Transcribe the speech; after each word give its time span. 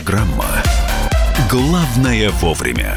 Программа 0.00 0.46
«Главное 1.50 2.30
вовремя». 2.30 2.96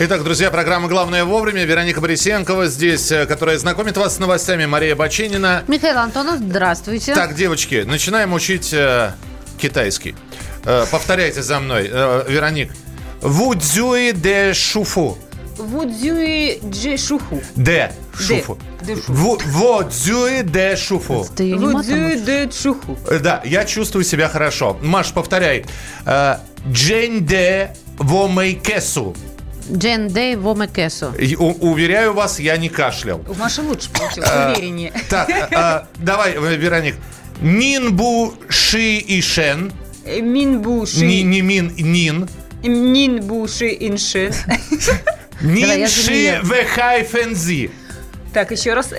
Итак, 0.00 0.24
друзья, 0.24 0.50
программа 0.50 0.88
«Главное 0.88 1.24
вовремя». 1.24 1.64
Вероника 1.64 2.00
Борисенкова 2.00 2.66
здесь, 2.66 3.12
э, 3.12 3.24
которая 3.26 3.56
знакомит 3.56 3.96
вас 3.96 4.16
с 4.16 4.18
новостями. 4.18 4.66
Мария 4.66 4.96
Баченина. 4.96 5.62
Михаил 5.68 5.98
Антонов, 5.98 6.40
здравствуйте. 6.40 7.14
Так, 7.14 7.36
девочки, 7.36 7.84
начинаем 7.86 8.32
учить 8.32 8.72
э, 8.72 9.12
китайский. 9.58 10.16
Э, 10.64 10.86
повторяйте 10.90 11.40
за 11.40 11.60
мной. 11.60 11.88
Э, 11.88 12.24
Вероник. 12.26 12.72
Вудзюи 13.20 14.10
де 14.10 14.54
шуфу. 14.54 15.18
Вудзюи 15.58 16.58
джи 16.70 16.96
шуху. 16.98 17.40
Де 17.56 17.90
шуфу. 18.18 18.56
Де 18.82 18.96
шуфу. 18.96 19.12
Ву- 19.12 20.42
де 20.42 20.76
шуфу. 20.76 21.26
Ты 21.36 21.42
ее 21.44 21.56
не 21.58 21.66
Вудзюи 21.66 22.00
матом? 22.00 22.24
де 22.24 22.50
шуху. 22.52 22.96
Э, 23.06 23.18
Да, 23.20 23.42
я 23.44 23.64
чувствую 23.64 24.04
себя 24.04 24.28
хорошо. 24.28 24.76
Маш, 24.82 25.10
повторяй. 25.10 25.64
Э, 26.06 26.36
Джень 26.72 27.20
де 27.24 27.74
вомейкесу. 27.98 29.14
Джен 29.72 30.08
Дэй 30.08 30.36
Вомекесу. 30.36 31.14
И 31.18 31.36
у- 31.36 31.70
Уверяю 31.70 32.12
вас, 32.12 32.38
я 32.40 32.56
не 32.58 32.68
кашлял. 32.68 33.20
У 33.26 33.34
Маши 33.34 33.62
лучше 33.62 33.88
получилось, 33.90 34.28
А, 34.30 34.52
увереннее. 34.52 34.92
Так, 35.08 35.30
э, 35.30 35.48
э, 35.50 35.80
давай, 36.04 36.32
э, 36.36 36.56
Вероник. 36.56 36.96
Нинбу 37.40 38.34
ши 38.50 38.96
и 38.98 39.22
шен. 39.22 39.72
Э, 40.04 40.20
Минбу 40.20 40.82
Ни- 40.82 40.86
ши. 40.86 41.22
Не 41.22 41.40
мин, 41.42 41.72
нин. 41.78 42.28
Нинбу 42.62 43.48
ши 43.48 43.68
инши. 43.80 44.32
Нин 45.40 45.70
я 45.78 45.86
ши 45.88 46.02
заменяю. 46.02 46.44
вехай 46.44 47.04
фензи. 47.04 47.70
Так, 48.32 48.50
еще 48.50 48.74
раз. 48.74 48.90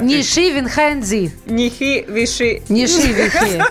Ниши 0.00 0.50
Винхайнзи. 0.50 1.30
Нихи 1.46 2.06
виши. 2.08 2.62
Ниши 2.70 3.12
Вихи. 3.12 3.62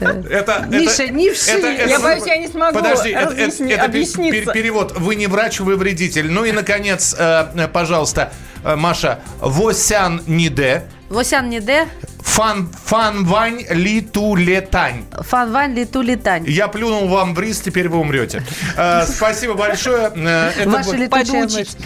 это, 0.30 0.64
Миша, 0.68 1.02
это- 1.02 1.12
это- 1.50 1.66
это- 1.66 1.88
Я 1.88 1.98
боюсь, 1.98 2.22
я 2.26 2.36
не 2.36 2.46
смогу 2.48 2.72
Подожди, 2.78 3.10
это- 3.10 3.30
разъясни- 3.30 3.72
это 3.72 3.86
пер- 3.88 4.52
перевод. 4.52 4.96
Вы 4.96 5.16
не 5.16 5.26
врач, 5.26 5.58
вы 5.60 5.76
вредитель. 5.76 6.30
Ну 6.30 6.44
и, 6.44 6.52
наконец, 6.52 7.14
э, 7.18 7.46
э, 7.56 7.66
пожалуйста, 7.68 8.32
э, 8.64 8.76
Маша, 8.76 9.18
восян 9.40 10.22
ниде, 10.26 10.84
Восян 11.08 11.50
Ниде. 11.50 11.88
Фан, 12.22 12.68
фан 12.84 13.24
вань 13.24 13.64
ли 13.70 14.00
ту 14.00 14.36
летань. 14.36 15.04
Фан 15.20 15.52
Вань 15.52 15.74
Литу 15.74 16.02
Литань. 16.02 16.44
Я 16.46 16.68
плюнул 16.68 17.08
вам 17.08 17.34
в 17.34 17.40
рис, 17.40 17.60
теперь 17.60 17.88
вы 17.88 17.98
умрете. 17.98 18.42
Э, 18.76 19.04
Спасибо 19.06 19.54
большое. 19.54 20.12
Э, 20.14 20.52
это 20.56 20.68
мышь. 20.68 20.86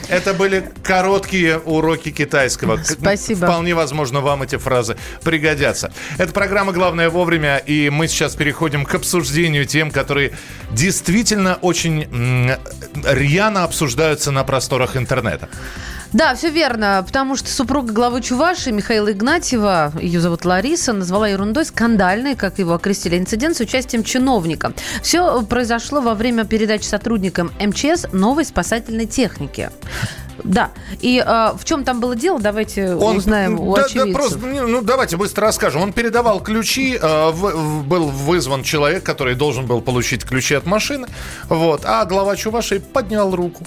Это 0.08 0.34
были 0.34 0.70
короткие 0.82 1.58
уроки 1.58 2.10
китайского. 2.10 2.78
Спасибо. 2.82 3.46
Вполне 3.46 3.74
возможно, 3.74 4.20
вам 4.20 4.42
эти 4.42 4.56
фразы 4.56 4.96
пригодятся. 5.22 5.92
Это 6.18 6.32
программа 6.32 6.72
«Главное 6.72 7.10
вовремя», 7.10 7.58
и 7.58 7.90
мы 7.90 8.08
сейчас 8.08 8.34
переходим 8.34 8.84
к 8.84 8.94
обсуждению 8.94 9.66
тем, 9.66 9.90
которые 9.90 10.32
действительно 10.70 11.58
очень 11.60 12.06
рьяно 13.04 13.64
обсуждаются 13.64 14.30
на 14.30 14.44
просторах 14.44 14.96
интернета. 14.96 15.48
Да, 16.14 16.36
все 16.36 16.48
верно, 16.48 17.02
потому 17.04 17.34
что 17.34 17.50
супруга 17.50 17.92
главы 17.92 18.20
Чуваши 18.22 18.70
Михаила 18.70 19.10
Игнатьева, 19.10 19.92
ее 20.00 20.20
зовут 20.20 20.44
Лариса, 20.44 20.92
назвала 20.92 21.26
ерундой 21.26 21.64
скандальный, 21.64 22.36
как 22.36 22.60
его 22.60 22.74
окрестили, 22.74 23.18
инцидент 23.18 23.56
с 23.56 23.60
участием 23.60 24.04
чиновника. 24.04 24.72
Все 25.02 25.42
произошло 25.42 26.00
во 26.00 26.14
время 26.14 26.44
передачи 26.44 26.84
сотрудникам 26.84 27.50
МЧС 27.60 28.06
новой 28.12 28.44
спасательной 28.44 29.06
техники. 29.06 29.70
Да, 30.44 30.70
и 31.00 31.18
э, 31.24 31.52
в 31.58 31.64
чем 31.64 31.82
там 31.82 31.98
было 32.00 32.14
дело, 32.14 32.38
давайте 32.38 32.94
узнаем 32.94 33.58
у 33.58 33.74
да, 33.74 33.82
да, 33.82 33.86
очевидцев. 33.86 34.14
просто, 34.14 34.38
ну, 34.38 34.66
ну, 34.68 34.82
давайте 34.82 35.16
быстро 35.16 35.46
расскажем. 35.46 35.82
Он 35.82 35.92
передавал 35.92 36.40
ключи, 36.40 36.96
э, 37.00 37.30
в- 37.30 37.52
в- 37.80 37.84
был 37.86 38.06
вызван 38.06 38.62
человек, 38.62 39.02
который 39.02 39.34
должен 39.34 39.66
был 39.66 39.80
получить 39.80 40.24
ключи 40.24 40.54
от 40.54 40.64
машины, 40.66 41.08
вот, 41.48 41.82
а 41.84 42.04
глава 42.04 42.36
Чувашии 42.36 42.78
поднял 42.78 43.34
руку. 43.34 43.64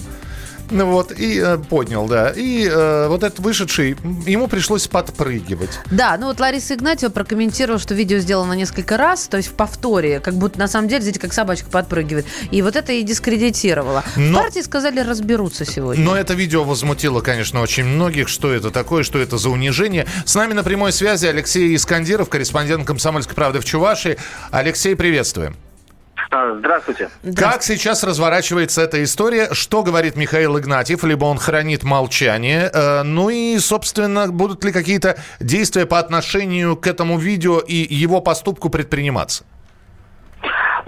Ну 0.70 0.86
вот, 0.86 1.12
и 1.18 1.38
э, 1.38 1.56
поднял, 1.58 2.06
да. 2.06 2.30
И 2.30 2.68
э, 2.70 3.08
вот 3.08 3.22
этот 3.22 3.38
вышедший, 3.40 3.96
ему 4.26 4.48
пришлось 4.48 4.86
подпрыгивать. 4.86 5.80
Да, 5.90 6.16
ну 6.18 6.26
вот 6.26 6.40
Лариса 6.40 6.74
Игнатьева 6.74 7.10
прокомментировала, 7.10 7.78
что 7.80 7.94
видео 7.94 8.18
сделано 8.18 8.52
несколько 8.52 8.96
раз, 8.96 9.28
то 9.28 9.36
есть 9.38 9.48
в 9.48 9.54
повторе, 9.54 10.20
как 10.20 10.34
будто 10.34 10.58
на 10.58 10.68
самом 10.68 10.88
деле, 10.88 11.00
знаете, 11.02 11.20
как 11.20 11.32
собачка 11.32 11.70
подпрыгивает. 11.70 12.26
И 12.50 12.60
вот 12.62 12.76
это 12.76 12.92
и 12.92 13.02
дискредитировало. 13.02 14.04
Но- 14.16 14.38
В 14.38 14.42
партии 14.42 14.60
сказали, 14.60 15.00
разберутся 15.00 15.64
сегодня. 15.64 16.04
Но 16.04 16.16
это 16.16 16.34
видео 16.34 16.64
возмутило, 16.64 17.20
конечно, 17.20 17.60
очень 17.60 17.84
многих. 17.84 18.28
Что 18.28 18.52
это 18.52 18.70
такое, 18.70 19.02
что 19.04 19.18
это 19.18 19.38
за 19.38 19.48
унижение? 19.50 20.06
С 20.24 20.34
нами 20.34 20.52
на 20.52 20.62
прямой 20.62 20.92
связи 20.92 21.26
Алексей 21.26 21.74
Искандиров, 21.74 22.28
корреспондент 22.28 22.86
«Комсомольской 22.86 23.34
правды» 23.34 23.60
в 23.60 23.64
Чувашии. 23.64 24.18
Алексей, 24.50 24.94
приветствуем. 24.94 25.56
А, 26.30 26.54
Здравствуйте. 26.58 27.08
Как 27.34 27.62
сейчас 27.62 28.04
разворачивается 28.04 28.82
эта 28.82 29.02
история? 29.02 29.48
Что 29.52 29.82
говорит 29.82 30.16
Михаил 30.16 30.58
Игнатьев? 30.58 31.02
Либо 31.04 31.24
он 31.24 31.38
хранит 31.38 31.84
молчание? 31.84 32.70
Э, 32.72 33.02
ну 33.02 33.30
и, 33.30 33.58
собственно, 33.58 34.28
будут 34.28 34.62
ли 34.64 34.72
какие-то 34.72 35.16
действия 35.40 35.86
по 35.86 35.98
отношению 35.98 36.76
к 36.76 36.86
этому 36.86 37.18
видео 37.18 37.60
и 37.60 37.76
его 37.94 38.20
поступку 38.20 38.68
предприниматься? 38.68 39.44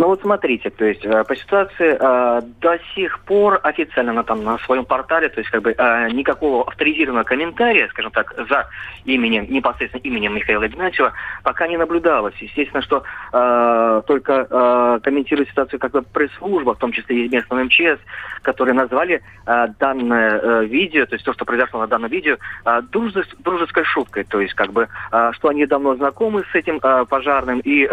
Ну 0.00 0.06
вот 0.06 0.22
смотрите, 0.22 0.70
то 0.70 0.86
есть 0.86 1.04
э, 1.04 1.24
по 1.24 1.36
ситуации 1.36 1.94
э, 2.00 2.42
до 2.58 2.78
сих 2.94 3.20
пор 3.20 3.60
официально 3.62 4.14
на, 4.14 4.24
там, 4.24 4.42
на 4.42 4.56
своем 4.60 4.86
портале, 4.86 5.28
то 5.28 5.40
есть 5.40 5.50
как 5.50 5.60
бы 5.60 5.74
э, 5.76 6.10
никакого 6.12 6.66
авторизированного 6.66 7.24
комментария, 7.24 7.86
скажем 7.88 8.10
так, 8.10 8.32
за 8.48 8.66
именем, 9.04 9.44
непосредственно 9.50 10.00
именем 10.00 10.36
Михаила 10.36 10.66
Игнатьева, 10.66 11.12
пока 11.42 11.68
не 11.68 11.76
наблюдалось. 11.76 12.34
Естественно, 12.40 12.80
что 12.80 13.04
только 14.06 14.46
э, 14.48 15.00
комментирует 15.02 15.50
ситуацию 15.50 15.78
как 15.78 15.92
бы 15.92 16.00
пресс-служба, 16.00 16.74
в 16.74 16.78
том 16.78 16.92
числе 16.92 17.26
и 17.26 17.28
местного 17.28 17.62
МЧС, 17.64 18.00
которые 18.40 18.74
назвали 18.74 19.22
данное 19.44 20.62
видео, 20.62 21.04
то 21.04 21.14
есть 21.14 21.26
то, 21.26 21.34
что 21.34 21.44
произошло 21.44 21.80
на 21.80 21.86
данном 21.86 22.10
видео, 22.10 22.38
дружес- 22.64 23.36
дружеской 23.38 23.84
шуткой, 23.84 24.24
то 24.24 24.40
есть 24.40 24.54
как 24.54 24.72
бы, 24.72 24.88
что 25.32 25.48
они 25.48 25.66
давно 25.66 25.94
знакомы 25.96 26.44
с 26.50 26.54
этим 26.54 26.80
пожарным 26.80 27.60
и 27.60 27.84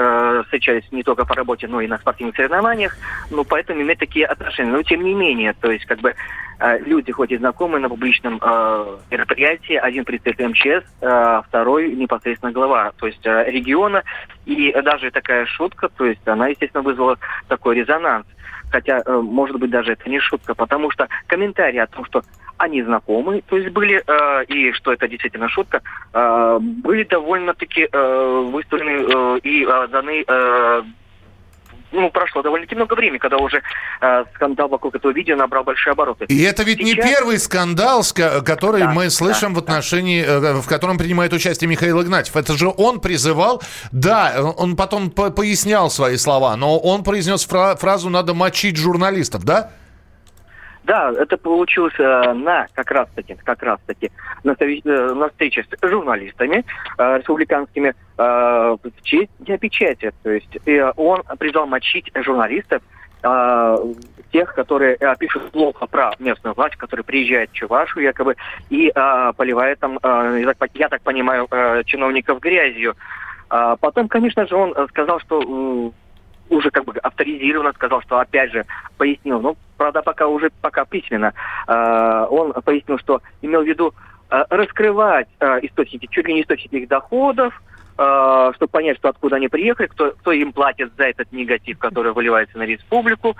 встречались 0.44 0.89
не 0.91 1.03
только 1.03 1.25
по 1.25 1.35
работе, 1.35 1.68
но 1.68 1.81
и 1.81 1.88
на 1.88 1.97
спортивных 2.02 2.35
соревнованиях, 2.35 2.96
ну, 3.30 3.44
поэтому 3.44 3.81
имеют 3.81 4.00
такие 4.00 4.25
отношения. 4.25 4.72
Но 4.72 4.84
тем 4.84 5.03
не 5.03 5.13
менее, 5.13 5.53
то 5.53 5.72
есть 5.72 5.85
как 5.85 6.00
бы 6.00 6.16
э, 6.59 6.80
люди 6.80 7.12
хоть 7.12 7.31
и 7.31 7.38
знакомы 7.38 7.80
на 7.80 7.90
публичном 7.90 8.40
э, 8.41 8.97
мероприятии, 9.12 9.75
один 9.75 10.06
представитель 10.06 10.47
МЧС, 10.50 10.86
э, 11.02 11.41
второй 11.47 11.91
непосредственно 11.94 12.52
глава, 12.52 12.91
то 12.97 13.07
есть 13.07 13.25
э, 13.25 13.46
региона, 13.50 14.03
и 14.46 14.72
даже 14.84 15.12
такая 15.12 15.46
шутка, 15.46 15.90
то 15.90 16.06
есть 16.06 16.28
она, 16.28 16.47
естественно, 16.47 16.84
вызвала 16.84 17.18
такой 17.47 17.75
резонанс. 17.75 18.25
Хотя, 18.69 19.02
э, 19.06 19.18
может 19.18 19.57
быть, 19.57 19.69
даже 19.69 19.94
это 19.94 20.09
не 20.09 20.19
шутка, 20.19 20.53
потому 20.53 20.91
что 20.91 21.07
комментарии 21.28 21.80
о 21.80 21.88
том, 21.88 22.06
что 22.06 22.22
они 22.57 22.81
знакомы, 22.81 23.41
то 23.47 23.56
есть 23.56 23.69
были, 23.69 24.03
э, 24.06 24.46
и 24.46 24.72
что 24.74 24.91
это 24.91 25.07
действительно 25.07 25.47
шутка, 25.47 25.81
э, 26.13 26.59
были 26.59 27.03
довольно-таки 27.03 27.88
э, 27.91 28.50
выставлены 28.52 29.06
э, 29.07 29.40
и 29.44 29.63
э, 29.63 29.88
даны 29.90 30.24
э, 30.28 30.84
ну, 31.92 32.09
прошло 32.12 32.42
довольно-таки 32.42 32.75
много 32.75 32.94
времени, 32.96 33.18
когда 33.18 33.38
уже 33.38 33.62
э, 34.02 34.24
скандал 34.36 34.68
вокруг 34.68 34.96
этого 34.96 35.12
видео 35.12 35.36
набрал 35.36 35.64
большие 35.64 35.92
обороты. 35.92 36.25
И 36.25 36.42
это 36.44 36.64
ведь 36.64 36.80
не 36.80 36.92
Сейчас- 36.92 37.06
первый 37.09 37.40
скандал, 37.40 38.03
который 38.46 38.81
Да, 38.81 38.92
мы 38.92 39.09
слышим 39.09 39.53
да, 39.53 39.59
в 39.59 39.64
отношении, 39.64 40.24
э, 40.24 40.53
в 40.62 40.68
котором 40.68 40.98
принимает 40.98 41.34
участие 41.34 41.68
Михаил 41.70 42.02
Игнатьев. 42.02 42.36
Это 42.36 42.53
же 42.58 42.72
он 42.75 43.00
призывал, 43.00 43.62
да, 43.92 44.53
он 44.58 44.75
потом 44.75 45.09
по- 45.09 45.30
пояснял 45.31 45.90
свои 45.90 46.18
слова, 46.18 46.56
но 46.56 46.78
он 46.78 47.03
произнес 47.03 47.46
фра- 47.46 47.75
фразу 47.75 48.09
«надо 48.09 48.34
мочить 48.34 48.78
журналистов», 48.78 49.44
да? 49.44 49.72
Да, 50.88 51.12
это 51.12 51.36
получилось 51.36 51.94
э, 52.00 52.34
на 52.34 52.66
как 52.74 52.92
раз 52.92 53.09
таки, 53.14 53.36
как 53.44 53.62
раз 53.62 53.78
таки 53.86 54.09
на, 54.45 54.56
э, 54.57 55.13
на 55.13 55.28
встрече 55.28 55.66
с 55.69 55.88
журналистами 55.89 56.63
э, 56.98 57.18
республиканскими 57.18 57.89
э, 57.89 58.78
в 58.81 59.01
честь 59.04 59.31
Дня 59.39 59.57
печати. 59.57 60.13
То 60.24 60.30
есть 60.30 60.57
э, 60.66 60.92
он 60.95 61.24
призвал 61.39 61.68
мочить 61.68 62.10
журналистов, 62.16 62.81
э, 63.22 63.78
тех, 64.31 64.54
которые 64.56 64.95
э, 64.98 65.13
пишут 65.19 65.51
плохо 65.51 65.88
про 65.88 66.13
местную 66.19 66.56
власть, 66.56 66.78
которые 66.78 67.04
приезжают 67.04 67.51
в 67.51 67.54
Чувашу 67.54 68.00
якобы 68.00 68.38
и 68.69 68.89
э, 68.95 69.34
поливают 69.36 69.81
там, 69.81 70.00
э, 70.01 70.39
я, 70.42 70.54
так, 70.54 70.69
я 70.74 70.88
так 70.88 71.01
понимаю, 71.01 71.48
э, 71.51 71.84
чиновников 71.86 72.39
грязью. 72.39 72.95
А 73.50 73.75
потом, 73.75 74.07
конечно 74.07 74.48
же, 74.48 74.56
он 74.56 74.74
э, 74.74 74.88
сказал, 74.88 75.19
что 75.19 75.42
м, 75.42 75.94
уже 76.50 76.72
как 76.72 76.86
бы 76.86 76.94
авторизированно 76.94 77.74
сказал, 77.74 78.01
что 78.04 78.19
опять 78.19 78.54
же 78.54 78.66
пояснил, 78.98 79.42
ну, 79.42 79.57
правда, 79.77 80.01
пока 80.01 80.27
уже 80.27 80.50
пока 80.62 80.85
письменно, 80.85 81.33
э, 81.68 82.27
он 82.29 82.53
пояснил, 82.63 82.97
что 82.97 83.21
имел 83.41 83.63
в 83.63 83.68
виду 83.68 83.94
э, 84.29 84.44
раскрывать 84.50 85.27
э, 85.39 85.59
источники, 85.63 86.07
чуть 86.09 86.27
ли 86.27 86.33
не 86.33 86.41
источники 86.41 86.75
их 86.75 86.88
доходов, 86.88 87.53
э, 87.97 88.51
чтобы 88.56 88.69
понять, 88.69 88.97
что 88.97 89.09
откуда 89.09 89.38
они 89.38 89.47
приехали, 89.47 89.88
кто, 89.88 90.12
кто 90.12 90.31
им 90.31 90.51
платит 90.51 90.91
за 90.97 91.06
этот 91.06 91.31
негатив, 91.31 91.77
который 91.79 92.12
выливается 92.13 92.57
на 92.57 92.63
республику. 92.63 93.35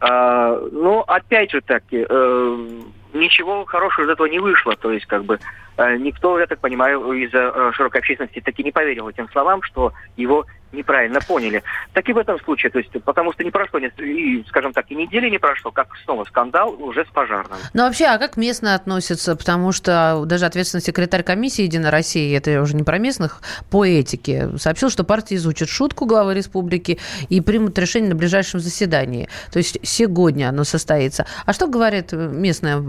Э, 0.00 0.68
но 0.72 1.04
опять 1.06 1.52
же 1.52 1.60
таки, 1.60 2.04
э, 2.08 2.68
ничего 3.14 3.64
хорошего 3.64 4.06
из 4.06 4.10
этого 4.10 4.26
не 4.26 4.38
вышло. 4.38 4.74
То 4.76 4.92
есть, 4.92 5.06
как 5.06 5.24
бы, 5.24 5.38
никто, 5.78 6.38
я 6.38 6.46
так 6.46 6.60
понимаю, 6.60 7.12
из 7.12 7.32
э, 7.32 7.72
широкой 7.74 8.00
общественности 8.00 8.40
таки 8.40 8.62
не 8.62 8.72
поверил 8.72 9.08
этим 9.08 9.28
словам, 9.30 9.62
что 9.62 9.92
его 10.16 10.46
неправильно 10.72 11.20
поняли. 11.20 11.62
Так 11.92 12.08
и 12.08 12.12
в 12.12 12.18
этом 12.18 12.38
случае, 12.40 12.70
то 12.70 12.78
есть, 12.78 12.90
потому 13.04 13.32
что 13.32 13.44
не 13.44 13.50
прошло, 13.50 13.78
и, 13.78 14.44
скажем 14.48 14.72
так, 14.72 14.90
и 14.90 14.94
недели 14.94 15.28
не 15.28 15.38
прошло, 15.38 15.70
как 15.70 15.88
снова 16.04 16.24
скандал 16.24 16.74
уже 16.82 17.04
с 17.04 17.08
пожарным. 17.08 17.58
Ну, 17.74 17.84
вообще, 17.84 18.06
а 18.06 18.18
как 18.18 18.36
местные 18.36 18.74
относятся? 18.74 19.36
Потому 19.36 19.72
что 19.72 20.24
даже 20.26 20.46
ответственный 20.46 20.82
секретарь 20.82 21.22
комиссии 21.22 21.62
«Единой 21.62 21.90
России», 21.90 22.34
это 22.36 22.60
уже 22.60 22.74
не 22.74 22.82
про 22.82 22.98
местных, 22.98 23.40
по 23.70 23.84
этике, 23.84 24.56
сообщил, 24.58 24.90
что 24.90 25.04
партия 25.04 25.36
изучит 25.36 25.68
шутку 25.68 26.06
главы 26.06 26.34
республики 26.34 26.98
и 27.28 27.40
примут 27.40 27.78
решение 27.78 28.10
на 28.10 28.16
ближайшем 28.16 28.60
заседании. 28.60 29.28
То 29.52 29.58
есть 29.58 29.78
сегодня 29.82 30.48
оно 30.48 30.64
состоится. 30.64 31.26
А 31.44 31.52
что 31.52 31.66
говорит 31.66 32.12
местная 32.12 32.82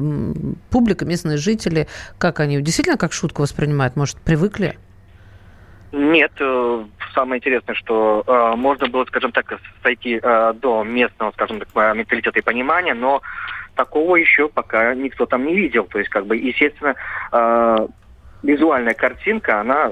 публика, 0.70 1.06
местные 1.06 1.38
жители? 1.38 1.88
Как 2.18 2.40
они 2.40 2.62
действительно 2.62 2.83
как 2.98 3.14
шутку 3.14 3.42
воспринимают? 3.42 3.96
Может, 3.96 4.18
привыкли? 4.18 4.78
Нет, 5.92 6.32
э, 6.40 6.86
самое 7.14 7.40
интересное, 7.40 7.76
что 7.76 8.24
э, 8.26 8.56
можно 8.56 8.88
было, 8.88 9.06
скажем 9.06 9.32
так, 9.32 9.60
сойти 9.84 10.20
э, 10.22 10.54
до 10.54 10.84
местного, 10.84 11.32
скажем 11.32 11.60
так, 11.60 11.96
менталитета 11.96 12.40
и 12.40 12.42
понимания, 12.42 12.96
но 12.96 13.22
такого 13.76 14.16
еще 14.16 14.50
пока 14.50 14.96
никто 14.96 15.26
там 15.26 15.46
не 15.46 15.56
видел. 15.56 15.86
То 15.86 16.00
есть, 16.00 16.10
как 16.10 16.26
бы, 16.26 16.36
естественно, 16.36 16.96
э, 17.32 17.88
визуальная 18.42 18.94
картинка, 18.94 19.62
она 19.62 19.92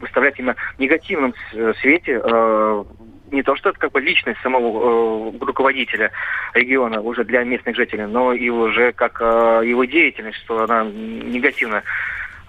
выставляет 0.00 0.38
именно 0.38 0.54
в 0.76 0.78
негативном 0.78 1.34
свете 1.80 2.20
э, 2.22 2.84
не 3.32 3.42
то, 3.42 3.56
что 3.56 3.70
это 3.70 3.78
как 3.78 3.92
бы 3.92 4.00
личность 4.00 4.40
самого 4.42 5.32
э, 5.32 5.38
руководителя 5.40 6.10
региона 6.54 7.00
уже 7.00 7.24
для 7.24 7.44
местных 7.44 7.76
жителей, 7.76 8.06
но 8.06 8.32
и 8.32 8.48
уже 8.48 8.92
как 8.92 9.18
э, 9.20 9.62
его 9.64 9.84
деятельность, 9.84 10.38
что 10.38 10.62
она 10.62 10.84
негативно 10.84 11.82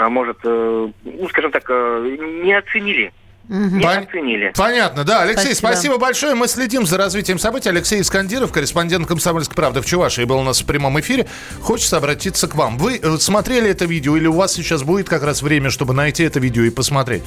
может, 0.07 0.37
э, 0.43 0.87
ну, 1.03 1.29
скажем 1.29 1.51
так, 1.51 1.63
э, 1.67 2.17
не 2.43 2.53
оценили. 2.53 3.11
Не 3.49 3.83
Пон- 3.83 4.03
оценили. 4.03 4.53
Понятно, 4.55 5.03
да. 5.03 5.23
Алексей, 5.23 5.55
Спасибо. 5.55 5.67
спасибо. 5.67 5.97
большое. 5.97 6.35
Мы 6.35 6.47
следим 6.47 6.85
за 6.85 6.97
развитием 6.97 7.39
событий. 7.39 7.69
Алексей 7.69 7.99
Искандиров, 7.99 8.51
корреспондент 8.51 9.07
«Комсомольской 9.07 9.55
правды» 9.55 9.81
в 9.81 9.87
Чувашии, 9.87 10.23
был 10.23 10.37
у 10.37 10.43
нас 10.43 10.61
в 10.61 10.65
прямом 10.65 10.99
эфире. 10.99 11.25
Хочется 11.59 11.97
обратиться 11.97 12.47
к 12.47 12.53
вам. 12.53 12.77
Вы 12.77 12.99
э, 13.01 13.17
смотрели 13.17 13.71
это 13.71 13.85
видео 13.85 14.15
или 14.15 14.27
у 14.27 14.33
вас 14.33 14.53
сейчас 14.53 14.83
будет 14.83 15.09
как 15.09 15.23
раз 15.23 15.41
время, 15.41 15.71
чтобы 15.71 15.95
найти 15.95 16.23
это 16.23 16.39
видео 16.39 16.61
и 16.61 16.69
посмотреть? 16.69 17.23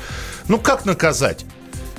Ну, 0.46 0.58
как 0.58 0.84
наказать? 0.84 1.44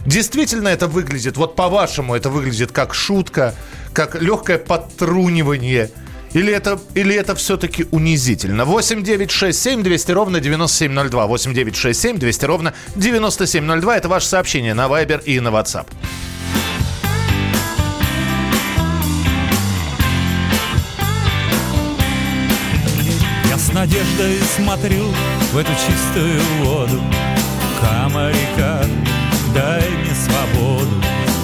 Действительно 0.06 0.70
это 0.70 0.88
выглядит, 0.88 1.38
вот 1.38 1.56
по-вашему 1.56 2.16
это 2.16 2.30
выглядит 2.30 2.72
как 2.72 2.94
шутка, 2.94 3.56
как 3.94 4.22
легкое 4.22 4.58
подтрунивание? 4.58 5.92
Или 6.34 6.52
это, 6.52 6.80
или 6.96 7.16
это 7.16 7.36
все-таки 7.36 7.86
унизительно? 7.92 8.66
8 8.66 9.04
9 9.04 9.32
6 9.32 9.62
7 9.62 9.84
200 9.84 10.12
ровно 10.12 10.40
9702. 10.40 11.28
8 11.28 11.54
9 11.54 11.76
6 11.76 12.02
7 12.02 12.18
200 12.18 12.46
ровно 12.46 12.74
9702. 12.96 13.98
Это 13.98 14.10
ваше 14.10 14.28
сообщение 14.28 14.74
на 14.74 14.88
Viber 14.88 15.24
и 15.24 15.40
на 15.40 15.50
WhatsApp. 15.50 15.88
Я 23.50 23.58
с 23.58 23.72
надеждой 23.72 24.40
смотрю 24.56 25.14
в 25.52 25.58
эту 25.58 25.72
чистую 25.74 26.42
воду 26.64 27.02
Камарика, 27.80 28.86
дай 29.54 29.88
мне 29.90 30.16
свободу 30.16 30.93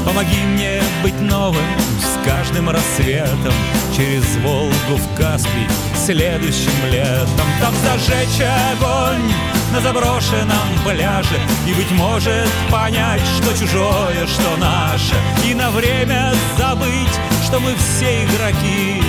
Помоги 0.06 0.38
мне 0.44 0.82
быть 1.04 1.20
новым 1.22 1.64
с 2.00 2.26
каждым 2.26 2.70
рассветом 2.70 3.54
Через 3.96 4.24
Волгу 4.38 4.96
в 4.96 5.18
Каспий 5.18 5.68
следующим 5.96 6.72
летом. 6.92 7.48
Там 7.60 7.74
зажечь 7.84 8.42
огонь 8.74 9.32
на 9.72 9.82
заброшенном 9.82 10.68
пляже 10.84 11.40
И, 11.68 11.74
быть 11.74 11.92
может, 11.92 12.48
понять, 12.72 13.22
что 13.38 13.54
чужое, 13.58 14.26
что 14.28 14.58
наше. 14.58 15.16
И 15.46 15.54
на 15.54 15.70
время 15.72 16.34
забыть, 16.58 17.20
что 17.46 17.60
мы 17.60 17.74
все 17.76 18.24
игроки. 18.24 19.04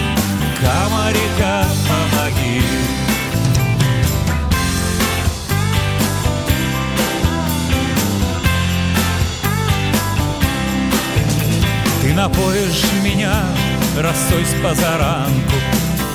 Камарика, 0.60 1.66
помоги 1.88 2.62
Ты 12.10 12.16
напоишь 12.16 12.82
меня 13.04 13.32
росой 13.96 14.44
с 14.44 14.60
позаранку. 14.60 15.54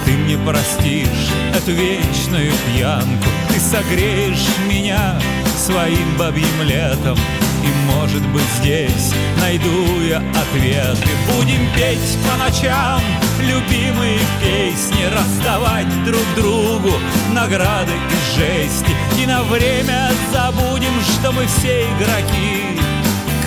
Ты 0.03 0.11
мне 0.11 0.37
простишь 0.37 1.31
эту 1.55 1.71
вечную 1.71 2.51
пьянку. 2.67 3.29
Ты 3.47 3.61
согреешь 3.61 4.45
меня 4.67 5.17
своим 5.57 6.17
бабьим 6.17 6.63
летом. 6.63 7.17
И, 7.63 7.93
может 7.93 8.21
быть, 8.33 8.43
здесь 8.59 9.13
найду 9.39 10.01
я 10.01 10.17
ответы 10.17 11.09
Будем 11.31 11.65
петь 11.73 12.17
по 12.29 12.37
ночам 12.43 13.01
любимые 13.39 14.19
песни 14.43 15.05
Раздавать 15.05 15.87
друг 16.03 16.25
другу 16.35 16.91
награды 17.31 17.93
и 17.93 18.37
жести. 18.37 18.91
И 19.17 19.25
на 19.25 19.43
время 19.43 20.11
забудем, 20.33 20.93
что 21.03 21.31
мы 21.31 21.45
все 21.45 21.83
игроки. 21.83 22.81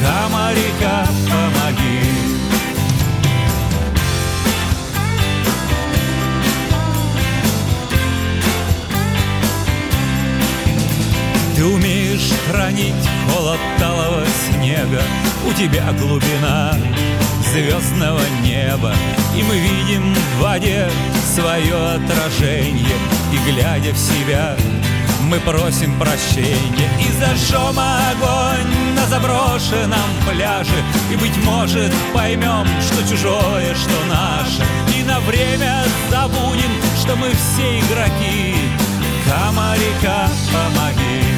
Камарика, 0.00 1.06
помоги 1.26 2.17
Ты 11.58 11.64
умеешь 11.64 12.30
хранить 12.46 12.94
холод 13.28 13.58
талого 13.80 14.22
снега. 14.46 15.02
У 15.44 15.52
тебя 15.54 15.92
глубина 15.98 16.72
звездного 17.52 18.20
неба 18.44 18.94
И 19.36 19.42
мы 19.42 19.58
видим 19.58 20.14
в 20.14 20.40
воде 20.40 20.88
свое 21.34 21.74
отражение. 21.74 22.96
И 23.32 23.50
глядя 23.50 23.92
в 23.92 23.98
себя 23.98 24.56
мы 25.22 25.40
просим 25.40 25.98
прощения 25.98 26.88
И 27.00 27.10
зажжем 27.18 27.76
огонь 27.76 28.94
на 28.94 29.06
заброшенном 29.08 30.10
пляже. 30.30 30.80
И, 31.12 31.16
быть 31.16 31.44
может, 31.44 31.92
поймем, 32.14 32.68
что 32.80 33.02
чужое, 33.02 33.74
что 33.74 34.04
наше. 34.08 34.62
И 34.96 35.02
на 35.02 35.18
время 35.18 35.82
забудем, 36.08 36.70
что 37.02 37.16
мы 37.16 37.30
все 37.30 37.80
игроки. 37.80 38.54
Камарика, 39.26 40.30
помоги 40.52 41.37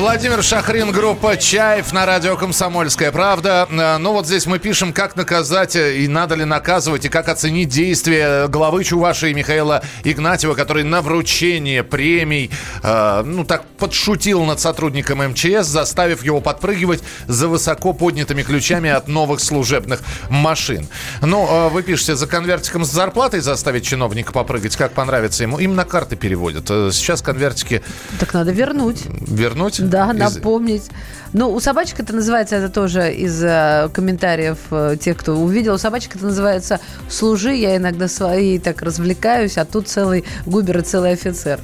Владимир 0.00 0.42
Шахрин, 0.42 0.92
группа 0.92 1.36
«Чаев» 1.36 1.92
на 1.92 2.06
радио 2.06 2.34
«Комсомольская 2.34 3.12
правда». 3.12 3.68
Э, 3.70 3.98
Ну 3.98 4.12
вот 4.14 4.24
здесь 4.26 4.46
мы 4.46 4.58
пишем, 4.58 4.94
как 4.94 5.14
наказать 5.14 5.76
э, 5.76 5.98
и 5.98 6.08
надо 6.08 6.36
ли 6.36 6.46
наказывать, 6.46 7.04
и 7.04 7.10
как 7.10 7.28
оценить 7.28 7.68
действия 7.68 8.48
главы 8.48 8.82
Чувашии 8.82 9.34
Михаила 9.34 9.82
Игнатьева, 10.02 10.54
который 10.54 10.84
на 10.84 11.02
вручение 11.02 11.82
премий, 11.84 12.50
э, 12.82 13.22
ну 13.26 13.44
так, 13.44 13.66
подшутил 13.76 14.42
над 14.44 14.58
сотрудником 14.58 15.18
МЧС, 15.18 15.66
заставив 15.66 16.24
его 16.24 16.40
подпрыгивать 16.40 17.02
за 17.28 17.48
высоко 17.48 17.92
поднятыми 17.92 18.42
ключами 18.42 18.88
от 18.88 19.06
новых 19.06 19.40
служебных 19.40 20.00
машин. 20.30 20.88
Ну, 21.20 21.46
э, 21.46 21.68
вы 21.68 21.82
пишете, 21.82 22.16
за 22.16 22.26
конвертиком 22.26 22.86
с 22.86 22.90
зарплатой 22.90 23.40
заставить 23.40 23.84
чиновника 23.84 24.32
попрыгать, 24.32 24.76
как 24.76 24.92
понравится 24.92 25.42
ему. 25.42 25.58
Им 25.58 25.74
на 25.76 25.84
карты 25.84 26.16
переводят. 26.16 26.70
Э, 26.70 26.88
Сейчас 26.90 27.20
конвертики 27.20 27.82
Так 28.18 28.32
надо 28.32 28.50
вернуть. 28.50 29.02
вернуть. 29.28 29.89
Да, 29.90 30.10
Из- 30.12 30.36
напомнить. 30.36 30.90
Ну, 31.32 31.52
у 31.52 31.60
собачек 31.60 32.00
это 32.00 32.12
называется, 32.12 32.56
это 32.56 32.68
тоже 32.68 33.12
из 33.14 33.40
э, 33.42 33.88
комментариев 33.92 34.58
э, 34.72 34.96
тех, 35.00 35.16
кто 35.16 35.34
увидел. 35.36 35.74
У 35.74 35.78
собачек 35.78 36.16
это 36.16 36.24
называется 36.24 36.80
«служи». 37.08 37.54
Я 37.54 37.76
иногда 37.76 38.08
свои 38.08 38.58
так 38.58 38.82
развлекаюсь, 38.82 39.56
а 39.56 39.64
тут 39.64 39.86
целый 39.86 40.24
губер 40.44 40.78
и 40.78 40.82
целый 40.82 41.12
офицер. 41.12 41.60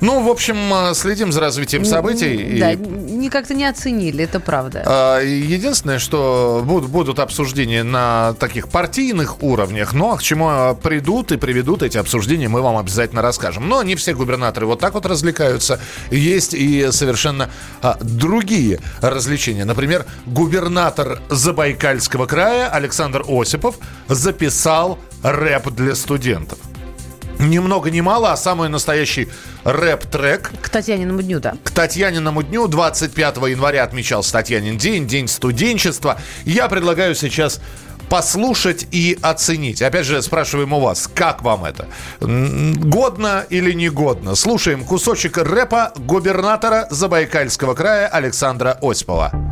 Ну, 0.00 0.22
в 0.22 0.28
общем, 0.28 0.56
э, 0.72 0.94
следим 0.94 1.32
за 1.32 1.40
развитием 1.40 1.84
событий. 1.84 2.34
и, 2.36 2.60
Да, 2.60 2.72
не 3.18 3.30
как-то 3.30 3.54
не 3.54 3.64
оценили, 3.64 4.24
это 4.24 4.40
правда. 4.40 5.18
э, 5.20 5.26
Единственное, 5.26 5.98
что 5.98 6.62
будут, 6.64 6.90
будут 6.90 7.18
обсуждения 7.18 7.82
на 7.82 8.34
таких 8.34 8.68
партийных 8.68 9.42
уровнях, 9.42 9.92
но 9.92 10.16
к 10.16 10.22
чему 10.22 10.50
э, 10.50 10.74
придут 10.74 11.32
и 11.32 11.36
приведут 11.36 11.82
эти 11.82 11.98
обсуждения, 11.98 12.48
мы 12.48 12.62
вам 12.62 12.76
обязательно 12.76 13.22
расскажем. 13.22 13.68
Но 13.68 13.82
не 13.82 13.94
все 13.96 14.14
губернаторы 14.14 14.66
вот 14.66 14.80
так 14.80 14.94
вот 14.94 15.06
развлекаются. 15.06 15.80
Есть 16.10 16.54
и 16.54 16.90
совершенно 16.90 17.50
а, 17.82 17.98
другие 18.00 18.80
развлечения. 19.00 19.64
Например, 19.64 20.06
губернатор 20.26 21.20
Забайкальского 21.28 22.26
края 22.26 22.68
Александр 22.68 23.24
Осипов 23.28 23.76
записал 24.08 24.98
рэп 25.22 25.70
для 25.70 25.94
студентов. 25.94 26.58
Ни 27.38 27.58
много 27.58 27.90
ни 27.90 28.00
мало, 28.00 28.32
а 28.32 28.36
самый 28.36 28.68
настоящий 28.68 29.28
рэп-трек 29.64 30.50
К 30.60 30.68
Татьяниному 30.68 31.22
дню, 31.22 31.40
да. 31.40 31.54
к 31.62 31.70
Татьяниному 31.70 32.42
дню 32.42 32.68
25 32.68 33.36
января 33.36 33.84
отмечался 33.84 34.32
Татьянин 34.32 34.76
день, 34.76 35.06
день 35.06 35.28
студенчества. 35.28 36.20
Я 36.44 36.68
предлагаю 36.68 37.14
сейчас 37.14 37.60
послушать 38.08 38.86
и 38.90 39.18
оценить. 39.20 39.82
Опять 39.82 40.06
же, 40.06 40.22
спрашиваем 40.22 40.72
у 40.72 40.80
вас, 40.80 41.08
как 41.12 41.42
вам 41.42 41.64
это? 41.64 41.88
Годно 42.20 43.44
или 43.50 43.72
не 43.72 43.88
годно? 43.90 44.34
Слушаем 44.34 44.84
кусочек 44.84 45.36
рэпа 45.38 45.92
губернатора 45.96 46.86
Забайкальского 46.90 47.74
края 47.74 48.08
Александра 48.08 48.78
Осипова. 48.80 49.47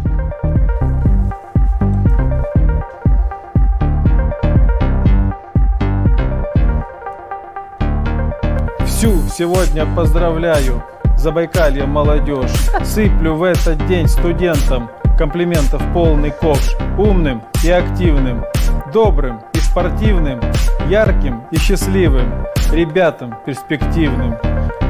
Всю 8.96 9.28
сегодня 9.28 9.84
поздравляю 9.94 10.82
Забайкалье 11.18 11.84
молодежь 11.84 12.50
Сыплю 12.82 13.34
в 13.34 13.42
этот 13.42 13.86
день 13.86 14.08
студентам 14.08 14.90
Комплиментов 15.18 15.82
полный 15.92 16.30
ковш 16.30 16.74
Умным 16.96 17.42
и 17.62 17.68
активным 17.68 18.42
Добрым 18.94 19.42
и 19.52 19.58
спортивным 19.58 20.40
Ярким 20.88 21.44
и 21.50 21.58
счастливым 21.58 22.46
Ребятам 22.72 23.34
перспективным 23.44 24.38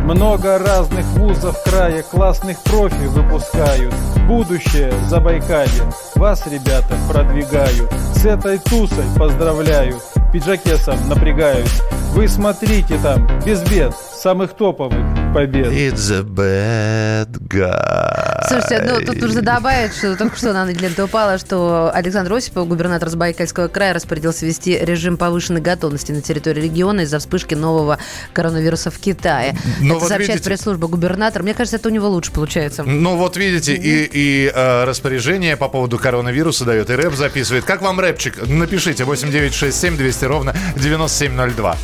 много 0.04 0.56
разных 0.56 1.04
вузов 1.14 1.60
края 1.64 2.04
классных 2.04 2.62
профи 2.62 3.06
выпускают. 3.08 3.92
Будущее 4.28 4.92
Забайкалье. 5.08 5.82
Вас, 6.14 6.46
ребята, 6.46 6.94
продвигаю. 7.10 7.88
С 8.14 8.24
этой 8.24 8.58
тусой 8.58 9.04
поздравляю. 9.18 9.96
Пиджаке 10.32 10.76
сам 10.76 11.08
напрягаюсь. 11.08 11.80
Вы 12.12 12.28
смотрите 12.28 12.98
там, 13.02 13.26
без 13.44 13.62
бед, 13.68 13.94
самых 13.94 14.54
топовых 14.54 15.15
побед. 15.36 15.66
It's 15.66 16.10
a 16.10 16.22
bad 16.22 17.28
guy. 17.48 18.48
Слушайте, 18.48 18.82
ну 18.88 19.04
тут 19.04 19.20
нужно 19.20 19.42
добавить, 19.42 19.94
что 19.94 20.16
только 20.16 20.36
что 20.36 20.54
на 20.54 20.64
ленту 20.64 21.04
упало, 21.04 21.36
что 21.36 21.90
Александр 21.92 22.32
Осипов, 22.32 22.66
губернатор 22.66 23.10
Забайкальского 23.10 23.68
края, 23.68 23.92
распорядился 23.92 24.46
ввести 24.46 24.78
режим 24.78 25.18
повышенной 25.18 25.60
готовности 25.60 26.12
на 26.12 26.22
территории 26.22 26.62
региона 26.62 27.02
из-за 27.02 27.18
вспышки 27.18 27.54
нового 27.54 27.98
коронавируса 28.32 28.90
в 28.90 28.98
Китае. 28.98 29.54
Ну, 29.80 29.96
это 29.96 30.00
вот 30.00 30.08
сообщает 30.08 30.28
видите. 30.28 30.44
пресс-служба 30.44 30.88
губернатора. 30.88 31.42
Мне 31.42 31.52
кажется, 31.52 31.76
это 31.76 31.88
у 31.88 31.92
него 31.92 32.08
лучше 32.08 32.32
получается. 32.32 32.82
Ну 32.84 33.16
вот 33.16 33.36
видите, 33.36 33.74
и, 33.74 34.08
и 34.10 34.52
э, 34.54 34.84
распоряжение 34.84 35.58
по 35.58 35.68
поводу 35.68 35.98
коронавируса 35.98 36.64
дает, 36.64 36.88
и 36.88 36.94
рэп 36.94 37.14
записывает. 37.14 37.64
Как 37.64 37.82
вам 37.82 38.00
рэпчик? 38.00 38.46
Напишите 38.46 39.04
8967 39.04 39.96
200 39.98 40.24
ровно 40.24 40.56
9702. 40.76 41.76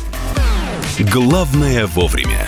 Главное 1.11 1.85
вовремя. 1.85 2.47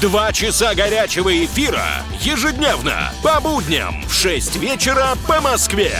Два 0.00 0.30
часа 0.30 0.74
горячего 0.74 1.32
эфира 1.44 1.86
ежедневно 2.20 3.12
по 3.22 3.40
будням 3.40 4.04
в 4.06 4.12
6 4.12 4.56
вечера 4.56 5.14
по 5.26 5.40
Москве. 5.40 5.96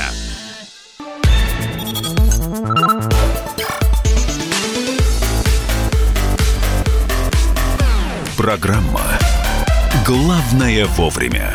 Программа 8.37 9.01
«Главное 10.05 10.85
вовремя». 10.85 11.55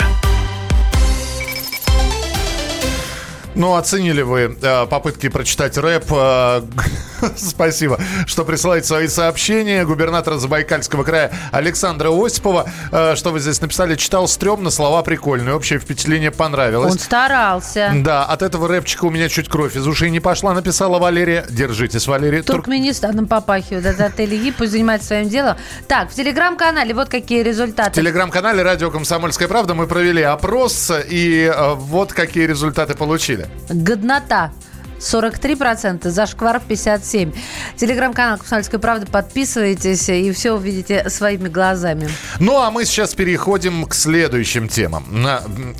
Ну, 3.54 3.76
оценили 3.76 4.22
вы 4.22 4.58
э, 4.62 4.86
попытки 4.88 5.28
прочитать 5.28 5.78
рэп. 5.78 6.06
Э, 6.12 6.62
спасибо, 7.36 8.00
что 8.26 8.46
присылаете 8.46 8.88
свои 8.88 9.08
сообщения. 9.08 9.84
Губернатора 9.86 10.38
Забайкальского 10.38 11.04
края 11.04 11.34
Александра 11.52 12.10
Осипова. 12.12 12.70
Э, 12.94 13.16
что 13.18 13.32
вы 13.32 13.42
здесь 13.42 13.60
написали? 13.60 13.96
Читал 13.96 14.30
стрёмно, 14.30 14.70
слова 14.70 15.02
прикольные. 15.04 15.54
Общее 15.54 15.80
впечатление 15.80 16.32
понравилось. 16.32 16.94
Он 16.94 16.98
старался. 17.00 17.92
Да, 17.96 18.24
от 18.24 18.42
этого 18.42 18.70
рэпчика 18.70 19.04
у 19.04 19.10
меня 19.10 19.28
чуть 19.28 19.50
кровь 19.50 19.76
из 19.76 19.86
ушей 19.86 20.12
не 20.12 20.22
пошла, 20.22 20.54
написала 20.54 20.98
Валерия. 20.98 21.46
Держитесь, 21.50 22.08
Валерия. 22.08 22.44
Тур- 22.44 22.56
Туркменистаном 22.58 23.28
попахивает. 23.28 24.00
Отель 24.00 24.34
Ильи, 24.34 24.52
пусть 24.52 24.72
занимается 24.72 25.08
своим 25.08 25.28
делом. 25.28 25.58
Так, 25.90 26.10
в 26.10 26.14
телеграм-канале 26.16 26.94
вот 26.94 27.10
какие 27.10 27.44
В 27.44 27.46
результаты. 27.46 27.92
телеграм-канале 27.96 28.64
«Радио 28.64 28.90
Комсомольская 28.92 29.50
правда» 29.50 29.74
мы 29.74 29.88
провели 29.88 30.22
опрос, 30.22 30.90
и 31.10 31.52
э, 31.54 31.74
вот 31.74 32.14
какие 32.14 32.46
результаты 32.48 32.96
получили. 32.96 33.41
Годнота. 33.70 34.52
43%, 35.00 36.10
зашквар 36.10 36.62
57%. 36.68 37.36
Телеграм-канал 37.76 38.38
«Комсомольская 38.38 38.80
правда». 38.80 39.08
Подписывайтесь 39.08 40.08
и 40.10 40.32
все 40.32 40.52
увидите 40.54 41.10
своими 41.10 41.50
глазами. 41.50 42.08
Ну, 42.40 42.62
а 42.62 42.70
мы 42.70 42.86
сейчас 42.86 43.16
переходим 43.16 43.86
к 43.86 43.96
следующим 43.96 44.68
темам. 44.68 45.06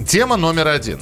Тема 0.08 0.38
номер 0.38 0.70
один. 0.70 1.00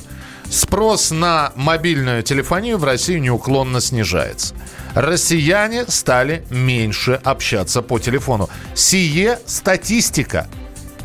Спрос 0.49 1.11
на 1.11 1.53
мобильную 1.55 2.23
телефонию 2.23 2.77
в 2.77 2.83
России 2.83 3.19
неуклонно 3.19 3.79
снижается. 3.79 4.53
Россияне 4.95 5.85
стали 5.87 6.43
меньше 6.49 7.21
общаться 7.23 7.81
по 7.81 7.99
телефону. 7.99 8.49
Сие 8.73 9.39
статистика. 9.45 10.47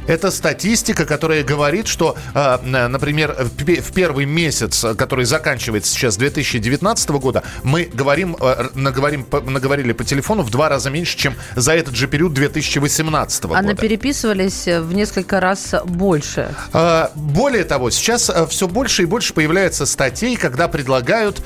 Это 0.06 0.30
статистика, 0.30 1.06
которая 1.06 1.42
говорит, 1.44 1.86
что, 1.86 2.16
э, 2.34 2.58
на- 2.62 2.88
например, 2.88 3.34
в 3.38 3.64
пе- 3.64 3.80
в 3.80 3.92
первый 3.92 4.26
месяц, 4.26 4.84
э, 4.84 4.94
который 4.94 5.24
заканчивается 5.24 5.92
сейчас 5.92 6.16
2019 6.16 7.18
года, 7.18 7.42
мы 7.62 7.88
говорим, 7.92 8.36
э, 8.40 8.44
р- 8.46 8.70
наговорим, 8.74 9.26
наговорили 9.46 9.92
по 9.92 10.04
телефону 10.04 10.42
в 10.42 10.50
два 10.50 10.68
раза 10.68 10.90
меньше, 10.90 11.16
чем 11.16 11.34
за 11.56 11.72
этот 11.74 11.94
же 11.96 12.06
период 12.06 12.34
2018 12.34 13.44
А 13.44 13.48
года. 13.48 13.62
на 13.62 13.74
переписывались 13.74 14.66
в 14.66 14.92
несколько 14.92 15.40
раз 15.40 15.74
больше. 15.86 16.54
А, 16.72 17.10
Более 17.14 17.64
того, 17.64 17.90
сейчас 17.90 18.30
все 18.50 18.68
больше 18.68 19.02
и 19.02 19.06
больше 19.06 19.32
появляется 19.34 19.86
статей, 19.86 20.36
когда 20.36 20.68
предлагают 20.68 21.38
э, 21.38 21.42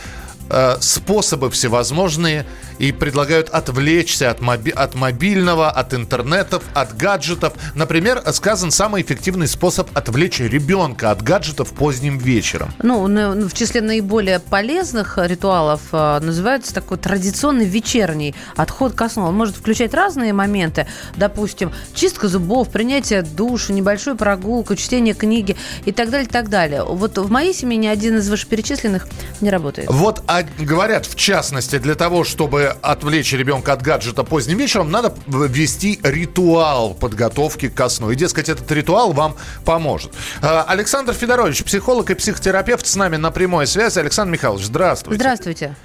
способы 0.81 1.51
всевозможные 1.51 2.47
и 2.79 2.93
предлагают 2.93 3.49
отвлечься 3.51 4.31
от, 4.31 4.41
моби- 4.41 4.71
от 4.71 4.95
мобильного, 4.95 5.71
от 5.71 5.95
интернетов, 5.95 6.63
от 6.75 6.97
гаджетов. 6.97 7.53
Например, 7.75 8.23
сказан 8.33 8.71
самый 8.71 9.03
эффективный 9.03 9.49
способ 9.49 9.89
отвлечь 9.95 10.39
ребенка 10.41 11.11
от 11.11 11.23
гаджетов 11.23 11.73
поздним 11.73 12.19
вечером. 12.19 12.73
Ну, 12.83 13.07
на- 13.09 13.33
в 13.49 13.53
числе 13.53 13.81
наиболее 13.81 14.39
полезных 14.39 15.19
ритуалов 15.19 15.81
э, 15.93 16.21
называется 16.21 16.73
такой 16.73 16.99
традиционный 16.99 17.65
вечерний 17.67 18.35
отход 18.57 18.95
ко 18.95 19.09
сну. 19.09 19.27
Он 19.27 19.35
может 19.35 19.57
включать 19.57 19.93
разные 19.95 20.33
моменты. 20.33 20.87
Допустим, 21.17 21.73
чистка 21.95 22.29
зубов, 22.29 22.69
принятие 22.71 23.23
душа, 23.23 23.73
небольшую 23.73 24.17
прогулку, 24.17 24.77
чтение 24.77 25.15
книги 25.15 25.57
и 25.85 25.93
так 25.93 26.11
далее, 26.11 26.29
так 26.29 26.49
далее. 26.49 26.85
Вот 26.85 27.19
в 27.19 27.31
моей 27.31 27.53
семье 27.55 27.77
ни 27.77 27.87
один 27.87 28.19
из 28.19 28.29
вышеперечисленных 28.29 29.09
не 29.41 29.51
работает. 29.51 29.89
Вот 29.91 30.23
а, 30.27 30.38
говорят, 30.59 31.07
в 31.07 31.15
частности, 31.15 31.79
для 31.79 31.95
того, 31.95 32.25
чтобы 32.25 32.77
отвлечь 32.83 33.33
ребенка 33.33 33.73
от 33.73 33.83
гаджета 33.83 34.25
поздним 34.25 34.59
вечером, 34.59 34.91
надо 34.91 35.15
ввести 35.27 36.01
ритуал 36.03 36.95
подготовки 36.95 37.69
ко 37.69 37.89
сну. 37.89 38.11
И, 38.11 38.17
дескать, 38.17 38.49
этот 38.49 38.71
ритуал 38.73 39.13
вам 39.13 39.37
поможет. 39.65 40.13
А, 40.43 40.65
Александр 40.69 41.13
Федорович, 41.13 41.65
психолог 41.65 42.11
и 42.11 42.15
психотерапевт, 42.15 42.87
с 42.87 42.97
нами 42.97 43.17
на 43.17 43.31
прямой 43.31 43.67
связи. 43.67 43.99
Александр 43.99 44.33
Михайлович, 44.33 44.67
здравствуйте. 44.67 45.21
Здравствуйте. 45.21 45.77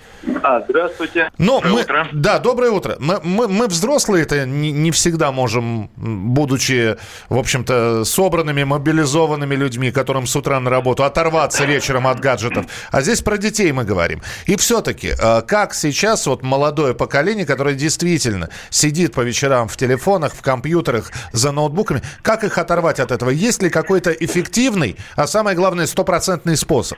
А, 0.41 0.61
здравствуйте. 0.67 1.31
Но 1.37 1.55
Доброе 1.55 1.73
мы, 1.73 1.81
утро. 1.81 2.07
Да, 2.13 2.39
доброе 2.39 2.71
утро. 2.71 2.95
Мы, 2.99 3.19
мы, 3.23 3.47
мы 3.47 3.67
взрослые-то 3.67 4.45
не, 4.45 4.71
не 4.71 4.91
всегда 4.91 5.31
можем, 5.31 5.89
будучи, 5.95 6.97
в 7.29 7.37
общем-то, 7.37 8.03
собранными, 8.05 8.63
мобилизованными 8.63 9.55
людьми, 9.55 9.91
которым 9.91 10.25
с 10.27 10.35
утра 10.35 10.59
на 10.59 10.69
работу, 10.69 11.03
оторваться 11.03 11.65
вечером 11.65 12.07
от 12.07 12.19
гаджетов. 12.19 12.65
А 12.91 13.01
здесь 13.01 13.21
про 13.21 13.37
детей 13.37 13.71
мы 13.71 13.83
говорим. 13.83 14.21
И 14.45 14.55
все-таки, 14.55 15.13
э, 15.19 15.41
как 15.41 15.73
сейчас 15.73 16.25
вот 16.27 16.43
молодое 16.43 16.93
поколение, 16.93 17.45
которое 17.45 17.75
действительно 17.75 18.49
сидит 18.69 19.13
по 19.13 19.21
вечерам 19.21 19.67
в 19.67 19.77
телефонах, 19.77 20.33
в 20.33 20.41
компьютерах, 20.41 21.11
за 21.31 21.51
ноутбуками, 21.51 22.01
как 22.21 22.43
их 22.43 22.57
оторвать 22.57 22.99
от 22.99 23.11
этого? 23.11 23.29
Есть 23.29 23.61
ли 23.61 23.69
какой-то 23.69 24.11
эффективный, 24.11 24.97
а 25.15 25.27
самое 25.27 25.55
главное, 25.55 25.87
стопроцентный 25.87 26.55
способ? 26.55 26.97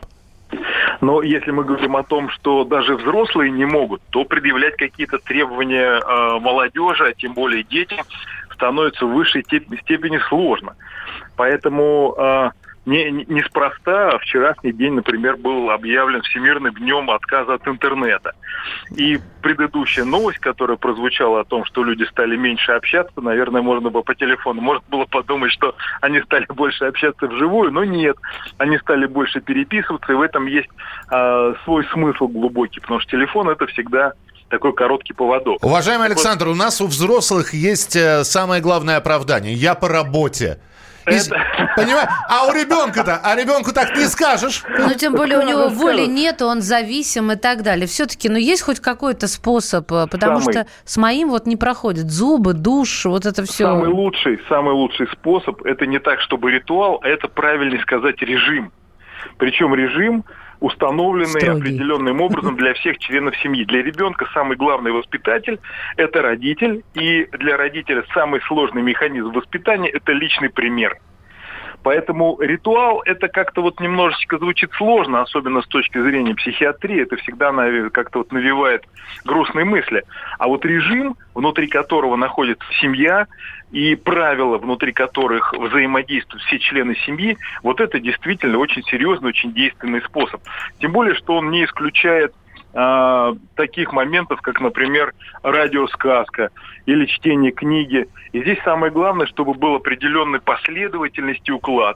Но 1.02 1.22
если 1.22 1.52
мы 1.52 1.64
говорим 1.64 1.96
о 1.96 2.04
том, 2.04 2.30
что 2.30 2.64
даже 2.64 2.96
взрослые 2.96 3.52
не 3.52 3.66
могут, 3.66 4.02
то 4.10 4.24
предъявлять 4.24 4.76
какие-то 4.78 5.18
требования 5.20 6.00
э, 6.00 6.40
молодежи, 6.40 7.06
а 7.06 7.14
тем 7.14 7.34
более 7.34 7.64
детям, 7.64 8.00
становится 8.54 9.06
в 9.06 9.14
высшей 9.14 9.42
теп- 9.42 9.80
степени 9.82 10.18
сложно. 10.30 10.76
Поэтому 11.36 12.16
э, 12.18 12.50
не, 12.86 13.12
не- 13.12 13.26
неспроста 13.26 14.18
вчерашний 14.20 14.72
день, 14.72 14.94
например, 14.94 15.38
был 15.38 15.70
объявлен 15.70 16.22
Всемирным 16.22 16.74
днем 16.74 17.10
отказа 17.10 17.56
от 17.56 17.68
интернета. 17.68 18.34
И 18.96 19.20
предыдущая 19.42 20.06
новость, 20.06 20.40
которая 20.40 20.78
прозвучала 20.78 21.42
о 21.42 21.44
том, 21.44 21.66
что 21.66 21.84
люди 21.84 22.04
стали 22.04 22.36
меньше 22.36 22.72
общаться, 22.72 23.20
наверное, 23.22 23.62
можно 23.62 23.90
было 23.90 24.02
по 24.02 24.16
телефону, 24.16 24.62
можно 24.62 24.84
было 24.90 25.06
подумать, 25.06 25.52
что 25.52 25.76
они 26.02 26.22
стали 26.22 26.46
больше 26.50 26.86
общаться 26.86 27.28
вживую, 27.28 27.72
но 27.72 27.84
нет. 27.84 28.18
Они 28.58 28.78
стали 28.78 29.06
больше 29.06 29.42
переписываться, 29.42 30.12
и 30.12 30.16
в 30.16 30.22
этом 30.22 30.46
есть 30.46 30.70
э, 31.12 31.54
свой 31.64 31.86
смысл 31.92 32.28
глубокий, 32.28 32.80
потому 32.80 33.00
что 33.00 33.12
телефон 33.12 33.50
это 33.50 33.66
всегда 33.68 34.14
такой 34.50 34.74
короткий 34.74 35.14
поводок. 35.14 35.64
Уважаемый 35.64 36.06
Александр, 36.06 36.48
у 36.48 36.56
нас 36.56 36.80
у 36.82 36.88
взрослых 36.88 37.54
есть 37.54 37.96
э, 37.96 38.24
самое 38.24 38.62
главное 38.62 38.98
оправдание. 38.98 39.54
Я 39.54 39.74
по 39.76 39.88
работе. 39.88 40.60
С- 41.08 41.30
Понимаешь? 41.76 42.10
А 42.30 42.48
у 42.48 42.54
ребенка-то, 42.54 43.18
а 43.24 43.36
ребенку 43.36 43.72
так 43.74 43.96
не 43.98 44.06
скажешь. 44.06 44.64
Ну, 44.78 44.94
тем 44.94 45.14
более 45.14 45.40
у 45.40 45.44
него 45.44 45.70
воли 45.70 46.06
нет, 46.06 46.42
он 46.42 46.62
зависим 46.62 47.32
и 47.32 47.36
так 47.36 47.64
далее. 47.64 47.88
Все-таки, 47.88 48.30
ну, 48.30 48.38
есть 48.38 48.62
хоть 48.64 48.80
какой-то 48.80 49.28
способ, 49.28 49.92
э, 49.92 50.08
потому 50.08 50.40
Самый. 50.40 50.54
что 50.54 50.68
с 50.84 50.98
моим 50.98 51.30
вот 51.30 51.46
не 51.46 51.56
проходит. 51.58 52.10
Зубы, 52.10 52.54
душ, 52.54 53.06
вот 53.06 53.26
это 53.26 53.44
все. 53.44 53.66
Самый 53.66 53.90
лучший, 53.90 54.40
самый 54.50 54.74
лучший 54.74 55.08
способ 55.12 55.64
это 55.66 55.86
не 55.86 56.00
так, 56.00 56.22
чтобы 56.22 56.52
ритуал, 56.52 57.00
а 57.04 57.08
это 57.08 57.28
правильно 57.28 57.80
сказать 57.82 58.22
режим. 58.22 58.72
Причем 59.38 59.74
режим 59.76 60.24
установленный 60.66 61.42
Строгий. 61.42 61.60
определенным 61.60 62.22
образом 62.22 62.56
для 62.56 62.74
всех 62.74 62.98
членов 62.98 63.38
семьи. 63.38 63.64
Для 63.66 63.84
ребенка 63.84 64.26
самый 64.34 64.58
главный 64.58 64.92
воспитатель– 64.92 65.60
это 65.98 66.24
родитель, 66.24 66.84
и 66.96 67.26
для 67.38 67.56
родителя 67.56 68.04
самый 68.14 68.42
сложный 68.42 68.82
механизм 68.82 69.32
воспитания– 69.32 69.90
это 69.94 70.12
личный 70.12 70.50
пример. 70.50 70.98
Поэтому 71.86 72.40
ритуал 72.42 73.04
это 73.06 73.28
как-то 73.28 73.62
вот 73.62 73.80
немножечко 73.80 74.40
звучит 74.40 74.72
сложно, 74.74 75.22
особенно 75.22 75.62
с 75.62 75.68
точки 75.68 76.02
зрения 76.02 76.34
психиатрии. 76.34 77.04
Это 77.04 77.16
всегда 77.18 77.52
как-то 77.92 78.18
вот 78.18 78.32
навевает 78.32 78.86
грустные 79.24 79.66
мысли. 79.66 80.04
А 80.40 80.48
вот 80.48 80.66
режим, 80.66 81.16
внутри 81.36 81.68
которого 81.68 82.16
находится 82.16 82.66
семья, 82.82 83.28
и 83.72 83.96
правила, 83.96 84.58
внутри 84.58 84.94
которых 84.94 85.54
взаимодействуют 85.54 86.42
все 86.46 86.58
члены 86.58 86.96
семьи, 87.06 87.38
вот 87.62 87.80
это 87.80 88.00
действительно 88.00 88.58
очень 88.58 88.82
серьезный, 88.86 89.30
очень 89.30 89.54
действенный 89.54 90.02
способ. 90.02 90.42
Тем 90.80 90.92
более, 90.92 91.14
что 91.14 91.36
он 91.36 91.52
не 91.52 91.66
исключает 91.66 92.34
а, 92.78 93.34
таких 93.56 93.94
моментов, 93.94 94.42
как, 94.42 94.60
например, 94.60 95.14
радиосказка 95.44 96.50
или 96.86 97.06
чтение 97.06 97.52
книги. 97.52 98.06
И 98.34 98.42
здесь 98.42 98.60
самое 98.66 98.92
главное, 98.92 99.28
чтобы 99.28 99.54
был 99.54 99.76
определенной 99.76 100.42
последовательность 100.42 101.48
и 101.48 101.54
уклад. 101.54 101.96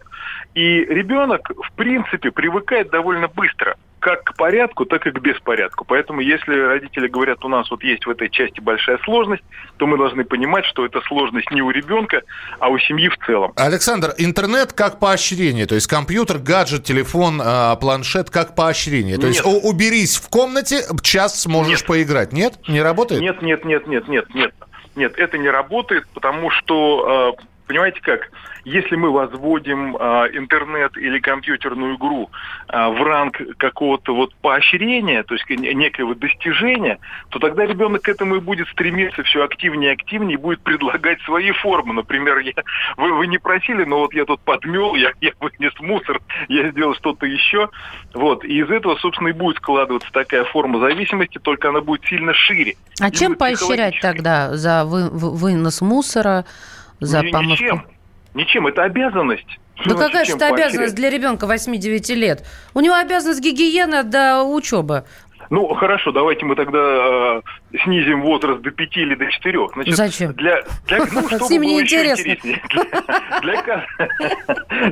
И 0.56 0.86
ребенок, 0.86 1.52
в 1.54 1.74
принципе, 1.74 2.32
привыкает 2.32 2.90
довольно 2.92 3.28
быстро 3.28 3.76
как 4.00 4.24
к 4.24 4.36
порядку, 4.36 4.86
так 4.86 5.06
и 5.08 5.12
к 5.12 5.20
беспорядку. 5.20 5.86
Поэтому 5.86 6.22
если 6.22 6.58
родители 6.58 7.08
говорят, 7.08 7.44
у 7.44 7.50
нас 7.50 7.70
вот 7.70 7.84
есть 7.84 8.06
в 8.06 8.10
этой 8.10 8.30
части 8.30 8.60
большая 8.60 8.98
сложность, 9.00 9.44
то 9.78 9.86
мы 9.88 9.98
должны 9.98 10.24
понимать, 10.24 10.66
что 10.66 10.86
эта 10.86 11.02
сложность 11.02 11.52
не 11.52 11.62
у 11.62 11.70
ребенка, 11.70 12.22
а 12.60 12.70
у 12.70 12.78
семьи 12.80 13.10
в 13.10 13.18
целом. 13.26 13.52
Александр, 13.56 14.14
интернет 14.18 14.74
как 14.74 15.00
поощрение, 15.00 15.66
то 15.66 15.76
есть 15.76 15.88
компьютер, 15.88 16.38
гаджет, 16.40 16.84
телефон, 16.84 17.42
а, 17.44 17.76
планшет 17.76 18.30
как 18.30 18.56
поощрение. 18.56 19.18
То 19.18 19.28
есть 19.28 19.44
Нет. 19.46 19.54
у- 19.54 19.68
уберись 19.70 20.18
в 20.18 20.30
комнате, 20.30 20.84
час 21.02 21.42
сможешь 21.42 21.82
Нет. 21.82 21.88
поиграть. 21.88 22.32
Нет? 22.34 22.54
Не 22.68 22.82
работает? 22.82 23.22
Нет, 23.22 23.42
нет, 23.42 23.66
нет, 23.66 23.88
нет, 23.88 24.08
нет, 24.08 24.34
нет. 24.34 24.54
Нет, 24.96 25.14
это 25.18 25.38
не 25.38 25.50
работает, 25.50 26.06
потому 26.14 26.50
что, 26.52 27.36
э, 27.38 27.42
понимаете 27.68 28.00
как, 28.02 28.30
если 28.66 28.96
мы 28.96 29.12
возводим 29.12 29.96
э, 29.96 30.30
интернет 30.34 30.98
или 30.98 31.20
компьютерную 31.20 31.96
игру 31.96 32.30
э, 32.68 32.88
в 32.90 33.02
ранг 33.04 33.42
какого-то 33.58 34.16
вот 34.16 34.34
поощрения, 34.36 35.24
то 35.24 35.34
есть 35.36 35.50
не- 35.50 35.74
некого 35.74 36.16
достижения, 36.16 37.00
то 37.30 37.40
тогда 37.40 37.66
ребенок 37.66 38.04
к 38.04 38.10
этому 38.10 38.36
и 38.36 38.40
будет 38.40 38.68
стремиться 38.70 39.24
все 39.24 39.44
активнее 39.44 39.92
и 39.92 39.94
активнее, 39.94 40.34
и 40.34 40.38
будет 40.42 40.62
предлагать 40.62 41.22
свои 41.22 41.52
формы. 41.52 41.94
Например, 41.94 42.38
я, 42.40 42.54
вы, 42.98 43.14
вы 43.14 43.28
не 43.28 43.38
просили, 43.38 43.84
но 43.84 44.00
вот 44.00 44.14
я 44.14 44.26
тут 44.26 44.40
подмел, 44.42 44.96
я, 44.96 45.12
я 45.22 45.32
вынес 45.40 45.74
мусор, 45.80 46.20
я 46.48 46.70
сделал 46.72 46.96
что-то 46.96 47.26
еще. 47.26 47.70
Вот. 48.14 48.44
И 48.44 48.60
из 48.60 48.70
этого, 48.70 48.96
собственно, 48.98 49.30
и 49.30 49.34
будет 49.34 49.58
складываться 49.58 50.10
такая 50.12 50.44
форма 50.46 50.80
зависимости, 50.80 51.38
только 51.40 51.70
она 51.70 51.82
будет 51.82 52.04
сильно 52.06 52.34
шире. 52.34 52.76
А 53.02 53.12
чем 53.12 53.36
поощрять 53.36 54.00
тогда 54.02 54.56
за 54.56 54.84
вы- 54.86 55.10
вы- 55.10 55.36
вынос 55.36 55.82
мусора, 55.82 56.46
за 57.00 57.24
Ни- 57.24 57.32
помывку? 57.32 57.64
Ничем. 57.64 57.84
Ничем. 58.34 58.68
Это 58.68 58.84
обязанность. 58.84 59.60
Да 59.86 59.96
значит, 59.96 60.08
какая 60.08 60.26
же 60.26 60.36
это 60.36 60.48
обязанность 60.48 60.96
для 60.96 61.10
ребенка 61.10 61.46
8-9 61.46 62.14
лет? 62.16 62.46
У 62.74 62.82
него 62.82 62.96
обязанность 62.96 63.42
гигиена 63.42 64.04
до 64.04 64.44
учебы. 64.44 65.06
Ну, 65.50 65.68
хорошо, 65.74 66.12
давайте 66.12 66.46
мы 66.46 66.56
тогда 66.56 66.80
э, 66.80 67.42
снизим 67.84 68.22
возраст 68.22 68.62
до 68.62 68.70
5 68.70 68.98
или 68.98 69.16
до 69.16 69.32
4. 69.32 69.60
Значит, 69.74 69.96
Зачем? 69.96 70.34
Для, 70.34 70.62
для, 70.88 71.00
ну, 71.00 71.06
чтобы 71.28 71.40
было 71.40 71.40
еще 71.40 71.60
неинтересно. 71.60 72.22
интереснее. 72.22 72.62
Для, 73.42 73.62
для 73.64 73.86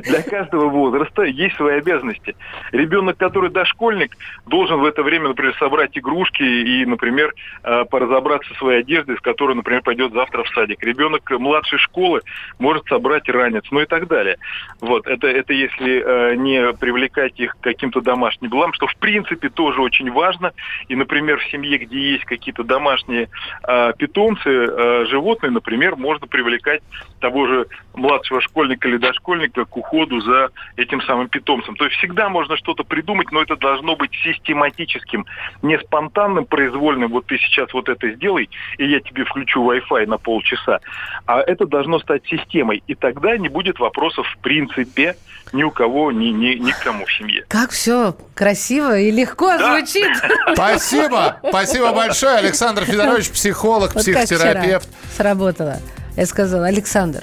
для 0.00 0.22
каждого 0.22 0.68
возраста 0.68 1.22
есть 1.22 1.56
свои 1.56 1.78
обязанности. 1.78 2.34
Ребенок, 2.72 3.16
который 3.16 3.50
дошкольник, 3.50 4.16
должен 4.46 4.80
в 4.80 4.84
это 4.84 5.02
время, 5.02 5.28
например, 5.28 5.54
собрать 5.58 5.96
игрушки 5.96 6.42
и, 6.42 6.84
например, 6.86 7.34
э, 7.62 7.84
поразобраться 7.84 8.52
в 8.54 8.58
своей 8.58 8.80
одежде, 8.80 9.16
с 9.16 9.20
которой, 9.20 9.54
например, 9.54 9.82
пойдет 9.82 10.12
завтра 10.12 10.42
в 10.42 10.48
садик. 10.48 10.82
Ребенок 10.82 11.30
младшей 11.30 11.78
школы 11.78 12.22
может 12.58 12.84
собрать 12.86 13.28
ранец, 13.28 13.64
ну 13.70 13.80
и 13.80 13.86
так 13.86 14.08
далее. 14.08 14.38
Вот, 14.80 15.06
это, 15.06 15.28
это 15.28 15.52
если 15.52 16.02
э, 16.04 16.34
не 16.36 16.72
привлекать 16.72 17.38
их 17.38 17.56
к 17.56 17.60
каким-то 17.60 18.00
домашним 18.00 18.50
делам, 18.50 18.72
что 18.72 18.86
в 18.86 18.96
принципе 18.96 19.48
тоже 19.48 19.80
очень 19.80 20.10
важно. 20.10 20.47
И, 20.88 20.94
например, 20.94 21.38
в 21.38 21.50
семье, 21.50 21.78
где 21.78 22.12
есть 22.12 22.24
какие-то 22.24 22.64
домашние 22.64 23.28
э, 23.66 23.92
питомцы, 23.98 24.48
э, 24.48 25.06
животные, 25.06 25.50
например, 25.50 25.96
можно 25.96 26.26
привлекать 26.26 26.82
того 27.20 27.46
же 27.46 27.66
младшего 27.94 28.40
школьника 28.40 28.88
или 28.88 28.96
дошкольника 28.96 29.64
к 29.64 29.76
уходу 29.76 30.20
за 30.20 30.50
этим 30.76 31.02
самым 31.02 31.28
питомцем. 31.28 31.76
То 31.76 31.84
есть 31.84 31.96
всегда 31.96 32.28
можно 32.28 32.56
что-то 32.56 32.84
придумать, 32.84 33.30
но 33.32 33.42
это 33.42 33.56
должно 33.56 33.96
быть 33.96 34.12
систематическим, 34.22 35.26
не 35.62 35.78
спонтанным, 35.78 36.46
произвольным. 36.46 37.10
Вот 37.10 37.26
ты 37.26 37.38
сейчас 37.38 37.72
вот 37.72 37.88
это 37.88 38.10
сделай, 38.12 38.48
и 38.78 38.86
я 38.86 39.00
тебе 39.00 39.24
включу 39.24 39.62
Wi-Fi 39.62 40.06
на 40.06 40.18
полчаса. 40.18 40.80
А 41.26 41.40
это 41.40 41.66
должно 41.66 41.98
стать 41.98 42.26
системой. 42.26 42.82
И 42.86 42.94
тогда 42.94 43.36
не 43.36 43.48
будет 43.48 43.78
вопросов 43.78 44.26
в 44.26 44.38
принципе 44.38 45.16
ни 45.52 45.62
у 45.62 45.70
кого, 45.70 46.12
ни, 46.12 46.26
ни, 46.26 46.54
ни 46.54 46.70
к 46.70 46.80
кому 46.80 47.04
в 47.06 47.12
семье. 47.12 47.44
Как 47.48 47.70
все 47.70 48.14
красиво 48.34 48.98
и 48.98 49.10
легко 49.10 49.56
звучит. 49.56 50.08
Спасибо. 50.54 51.40
Спасибо 51.48 51.92
большое. 51.92 52.36
Александр 52.36 52.84
Федорович, 52.84 53.30
психолог, 53.30 53.94
Вот 53.94 54.02
психотерапевт. 54.02 54.88
сработало. 55.16 55.78
Я 56.16 56.26
сказала, 56.26 56.66
Александр, 56.66 57.22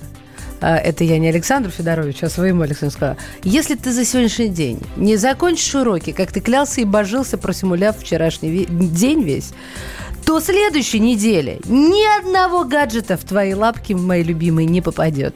а, 0.62 0.78
это 0.78 1.04
я 1.04 1.20
не 1.20 1.28
Александру 1.28 1.72
Федоровичу, 1.72 2.26
а 2.26 2.30
своему 2.30 2.62
Александру 2.62 2.96
сказала, 2.96 3.18
если 3.44 3.76
ты 3.76 3.92
за 3.92 4.06
сегодняшний 4.06 4.50
день 4.50 4.82
не 4.96 5.18
закончишь 5.18 5.76
уроки, 5.76 6.12
как 6.12 6.32
ты 6.32 6.40
клялся 6.40 6.82
и 6.82 6.86
божился, 6.86 7.38
просимуляв 7.38 8.00
вчерашний 8.00 8.66
день 8.66 9.24
весь, 9.24 9.52
то 10.26 10.40
следующей 10.40 11.00
неделе 11.00 11.60
ни 11.66 12.20
одного 12.20 12.64
гаджета 12.64 13.18
в 13.18 13.24
твои 13.24 13.54
лапки, 13.54 13.94
мои 13.94 14.24
любимые, 14.24 14.66
не 14.66 14.82
попадет. 14.82 15.36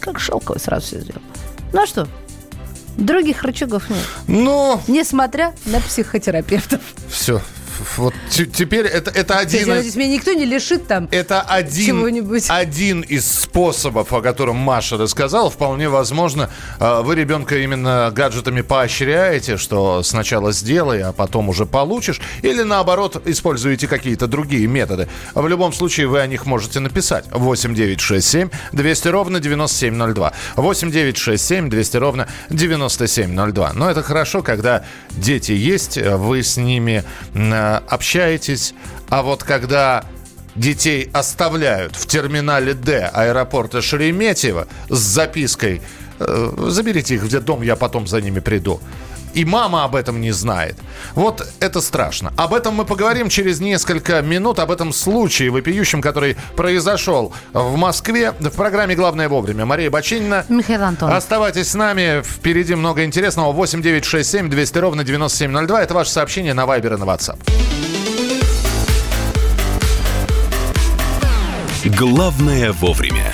Как 0.00 0.18
шелковый 0.18 0.60
сразу 0.60 0.86
все 0.86 1.00
сделал. 1.00 1.22
Ну 1.72 1.82
а 1.82 1.86
что? 1.86 2.08
Других 2.96 3.42
рычагов 3.42 3.90
нет. 3.90 3.98
Ну, 4.28 4.80
Несмотря 4.88 5.52
на 5.66 5.80
психотерапевтов. 5.80 6.80
все. 7.08 7.40
Вот 7.96 8.14
те- 8.30 8.46
теперь 8.46 8.86
это, 8.86 9.10
это 9.10 9.38
один 9.38 9.66
Я 9.66 9.80
из... 9.80 9.96
меня 9.96 10.08
никто 10.08 10.32
не 10.32 10.44
лишит 10.44 10.86
там 10.86 11.08
Это 11.10 11.40
один, 11.40 12.04
один 12.48 13.00
из 13.00 13.26
способов, 13.26 14.12
о 14.12 14.20
котором 14.20 14.56
Маша 14.56 14.96
рассказала. 14.96 15.50
Вполне 15.50 15.88
возможно, 15.88 16.50
э, 16.80 17.00
вы 17.02 17.14
ребенка 17.14 17.58
именно 17.58 18.10
гаджетами 18.14 18.60
поощряете, 18.60 19.56
что 19.56 20.02
сначала 20.02 20.52
сделай, 20.52 21.02
а 21.02 21.12
потом 21.12 21.48
уже 21.48 21.66
получишь. 21.66 22.20
Или 22.42 22.62
наоборот, 22.62 23.22
используете 23.26 23.86
какие-то 23.86 24.26
другие 24.26 24.66
методы. 24.66 25.08
В 25.34 25.46
любом 25.46 25.72
случае, 25.72 26.06
вы 26.06 26.20
о 26.20 26.26
них 26.26 26.46
можете 26.46 26.80
написать. 26.80 27.24
8 27.30 27.74
9 27.74 28.00
6 28.00 28.26
7 28.26 28.48
200 28.72 29.08
ровно 29.08 29.40
9702. 29.40 30.32
8 30.56 30.90
9 30.90 31.16
6 31.16 31.44
7 31.44 31.70
200 31.70 31.96
ровно 31.96 32.28
9702. 32.50 33.72
Но 33.74 33.90
это 33.90 34.02
хорошо, 34.02 34.42
когда 34.42 34.84
дети 35.10 35.52
есть, 35.52 35.96
э, 35.96 36.16
вы 36.16 36.42
с 36.42 36.56
ними 36.56 37.04
э, 37.34 37.63
общаетесь. 37.88 38.74
А 39.08 39.22
вот 39.22 39.42
когда 39.44 40.04
детей 40.56 41.10
оставляют 41.12 41.96
в 41.96 42.06
терминале 42.06 42.74
Д 42.74 43.10
аэропорта 43.12 43.82
Шереметьево 43.82 44.66
с 44.88 44.98
запиской 44.98 45.82
э, 46.18 46.68
«Заберите 46.68 47.16
их 47.16 47.22
в 47.22 47.28
детдом, 47.28 47.62
я 47.62 47.76
потом 47.76 48.06
за 48.06 48.20
ними 48.20 48.40
приду». 48.40 48.80
И 49.34 49.44
мама 49.44 49.84
об 49.84 49.94
этом 49.96 50.20
не 50.20 50.30
знает. 50.32 50.76
Вот 51.14 51.46
это 51.60 51.80
страшно. 51.80 52.32
Об 52.36 52.54
этом 52.54 52.74
мы 52.74 52.84
поговорим 52.84 53.28
через 53.28 53.60
несколько 53.60 54.22
минут, 54.22 54.58
об 54.58 54.70
этом 54.70 54.92
случае 54.92 55.50
вопиющем, 55.50 56.00
который 56.00 56.36
произошел 56.56 57.32
в 57.52 57.76
Москве 57.76 58.32
в 58.32 58.50
программе 58.50 58.94
«Главное 58.94 59.28
вовремя». 59.28 59.66
Мария 59.66 59.90
Бачинина. 59.90 60.44
Михаил 60.48 60.82
Антонов. 60.82 61.16
Оставайтесь 61.16 61.70
с 61.70 61.74
нами. 61.74 62.22
Впереди 62.22 62.74
много 62.74 63.04
интересного. 63.04 63.52
8 63.52 63.82
9 63.82 64.04
6 64.04 64.30
7 64.30 64.50
200 64.50 64.78
ровно 64.78 65.04
9702. 65.04 65.82
Это 65.82 65.94
ваше 65.94 66.10
сообщение 66.10 66.54
на 66.54 66.66
Вайбер 66.66 66.94
и 66.94 66.96
на 66.96 67.04
WhatsApp. 67.04 67.38
Главное 71.84 72.72
вовремя. 72.72 73.33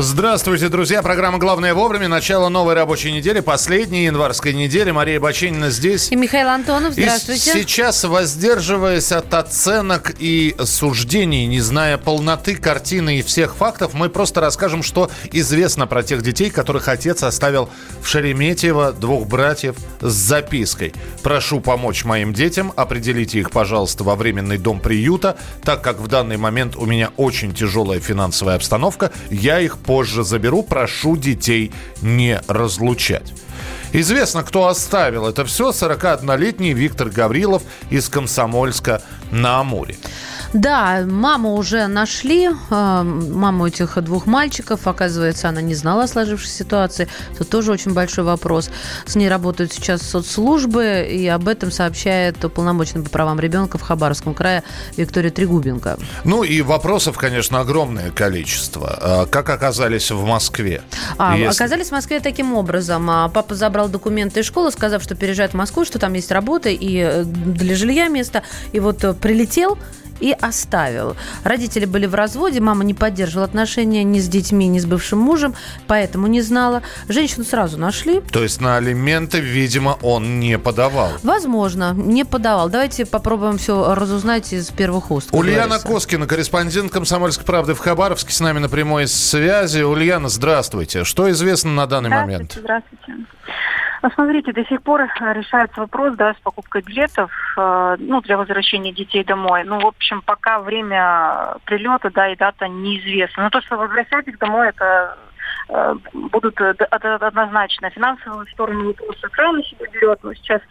Здравствуйте, 0.00 0.68
друзья. 0.68 1.02
Программа 1.02 1.38
«Главное 1.38 1.74
вовремя». 1.74 2.06
Начало 2.06 2.48
новой 2.48 2.74
рабочей 2.74 3.10
недели, 3.10 3.40
последней 3.40 4.04
январской 4.04 4.52
недели. 4.52 4.92
Мария 4.92 5.18
Баченина 5.18 5.70
здесь. 5.70 6.12
И 6.12 6.14
Михаил 6.14 6.46
Антонов, 6.46 6.92
здравствуйте. 6.92 7.50
И 7.50 7.52
сейчас, 7.52 8.04
воздерживаясь 8.04 9.10
от 9.10 9.34
оценок 9.34 10.14
и 10.20 10.54
суждений, 10.64 11.46
не 11.46 11.58
зная 11.58 11.98
полноты 11.98 12.54
картины 12.54 13.18
и 13.18 13.22
всех 13.22 13.56
фактов, 13.56 13.92
мы 13.92 14.08
просто 14.08 14.40
расскажем, 14.40 14.84
что 14.84 15.10
известно 15.32 15.88
про 15.88 16.04
тех 16.04 16.22
детей, 16.22 16.50
которых 16.50 16.86
отец 16.86 17.24
оставил 17.24 17.68
в 18.00 18.06
Шереметьево 18.06 18.92
двух 18.92 19.26
братьев 19.26 19.74
с 20.00 20.12
запиской. 20.12 20.94
«Прошу 21.24 21.58
помочь 21.60 22.04
моим 22.04 22.32
детям, 22.32 22.72
определите 22.76 23.40
их, 23.40 23.50
пожалуйста, 23.50 24.04
во 24.04 24.14
временный 24.14 24.58
дом 24.58 24.78
приюта, 24.78 25.36
так 25.64 25.82
как 25.82 25.98
в 25.98 26.06
данный 26.06 26.36
момент 26.36 26.76
у 26.76 26.86
меня 26.86 27.10
очень 27.16 27.52
тяжелая 27.52 27.98
финансовая 27.98 28.54
обстановка, 28.54 29.10
я 29.30 29.58
их 29.58 29.76
позже 29.88 30.22
заберу, 30.22 30.62
прошу 30.62 31.16
детей 31.16 31.72
не 32.02 32.42
разлучать. 32.46 33.32
Известно, 33.94 34.42
кто 34.42 34.66
оставил 34.66 35.26
это 35.26 35.46
все. 35.46 35.70
41-летний 35.70 36.74
Виктор 36.74 37.08
Гаврилов 37.08 37.62
из 37.88 38.10
Комсомольска 38.10 39.00
на 39.30 39.60
Амуре. 39.60 39.96
Да, 40.52 41.04
маму 41.06 41.54
уже 41.56 41.86
нашли, 41.88 42.48
э, 42.48 43.02
маму 43.02 43.66
этих 43.66 44.02
двух 44.02 44.26
мальчиков. 44.26 44.86
Оказывается, 44.86 45.48
она 45.48 45.60
не 45.60 45.74
знала 45.74 46.04
о 46.04 46.08
сложившейся 46.08 46.56
ситуации. 46.58 47.08
Тут 47.36 47.50
тоже 47.50 47.72
очень 47.72 47.92
большой 47.92 48.24
вопрос. 48.24 48.70
С 49.06 49.14
ней 49.14 49.28
работают 49.28 49.72
сейчас 49.72 50.02
соцслужбы, 50.02 51.06
и 51.10 51.26
об 51.28 51.48
этом 51.48 51.70
сообщает 51.70 52.42
уполномоченный 52.44 53.04
по 53.04 53.10
правам 53.10 53.38
ребенка 53.40 53.76
в 53.78 53.82
Хабаровском 53.82 54.34
крае 54.34 54.62
Виктория 54.96 55.30
Трегубенко. 55.30 55.98
Ну 56.24 56.42
и 56.44 56.62
вопросов, 56.62 57.18
конечно, 57.18 57.60
огромное 57.60 58.10
количество. 58.10 58.98
А 59.00 59.26
Как 59.26 59.50
оказались 59.50 60.10
в 60.10 60.24
Москве? 60.24 60.82
А, 61.18 61.36
Если- 61.36 61.54
Оказались 61.54 61.88
в 61.88 61.92
Москве 61.92 62.20
таким 62.20 62.54
образом. 62.54 63.08
А, 63.10 63.28
Папа 63.28 63.54
забрал 63.54 63.88
документы 63.88 64.40
из 64.40 64.46
школы, 64.46 64.70
сказав, 64.72 65.02
что 65.02 65.14
переезжает 65.14 65.52
в 65.52 65.56
Москву, 65.56 65.84
что 65.84 65.98
там 65.98 66.14
есть 66.14 66.30
работа 66.30 66.70
и 66.70 66.96
э, 66.98 67.24
для 67.24 67.76
жилья 67.76 68.08
место. 68.08 68.42
И 68.72 68.80
вот 68.80 69.04
э, 69.04 69.12
прилетел 69.12 69.78
и 70.20 70.32
оставил. 70.32 71.16
Родители 71.44 71.84
были 71.84 72.06
в 72.06 72.14
разводе, 72.14 72.60
мама 72.60 72.84
не 72.84 72.94
поддерживала 72.94 73.44
отношения 73.44 74.04
ни 74.04 74.20
с 74.20 74.28
детьми, 74.28 74.66
ни 74.68 74.78
с 74.78 74.86
бывшим 74.86 75.18
мужем, 75.18 75.54
поэтому 75.86 76.26
не 76.26 76.40
знала. 76.40 76.82
Женщину 77.08 77.44
сразу 77.44 77.78
нашли. 77.78 78.20
То 78.20 78.42
есть 78.42 78.60
на 78.60 78.76
алименты, 78.76 79.40
видимо, 79.40 79.98
он 80.02 80.40
не 80.40 80.58
подавал. 80.58 81.12
Возможно, 81.22 81.92
не 81.94 82.24
подавал. 82.24 82.68
Давайте 82.68 83.06
попробуем 83.06 83.58
все 83.58 83.94
разузнать 83.94 84.52
из 84.52 84.70
первых 84.70 85.10
уст. 85.10 85.28
Ульяна 85.32 85.66
говорится. 85.66 85.88
Коскина, 85.88 86.26
корреспондент 86.26 86.92
«Комсомольской 86.92 87.44
правды» 87.44 87.74
в 87.74 87.78
Хабаровске, 87.78 88.32
с 88.32 88.40
нами 88.40 88.58
на 88.58 88.68
прямой 88.68 89.06
связи. 89.06 89.82
Ульяна, 89.82 90.28
здравствуйте. 90.28 91.04
Что 91.04 91.30
известно 91.30 91.70
на 91.72 91.86
данный 91.86 92.10
момент? 92.10 92.56
Здравствуйте. 92.58 93.26
Ну, 94.02 94.10
смотрите, 94.10 94.52
до 94.52 94.64
сих 94.64 94.82
пор 94.82 95.02
э, 95.02 95.08
решается 95.32 95.80
вопрос, 95.80 96.14
да, 96.16 96.34
с 96.34 96.36
покупкой 96.36 96.82
билетов, 96.82 97.30
э, 97.56 97.96
ну, 97.98 98.20
для 98.20 98.36
возвращения 98.36 98.92
детей 98.92 99.24
домой. 99.24 99.64
Ну, 99.64 99.80
в 99.80 99.86
общем, 99.86 100.22
пока 100.22 100.60
время 100.60 101.56
прилета, 101.64 102.10
да, 102.10 102.28
и 102.28 102.36
дата 102.36 102.68
неизвестна. 102.68 103.44
Но 103.44 103.50
то, 103.50 103.60
что 103.60 103.76
возвращать 103.76 104.28
их 104.28 104.38
домой, 104.38 104.68
это 104.68 105.18
э, 105.68 105.94
будут 106.12 106.60
э, 106.60 106.70
однозначно. 106.70 107.90
Финансовую 107.90 108.46
сторону 108.48 108.86
вопроса 108.86 109.28
край 109.28 109.52
на 109.52 109.62
себя 109.64 109.86
берет, 109.92 110.20
но 110.22 110.34
сейчас 110.34 110.60
э, 110.60 110.64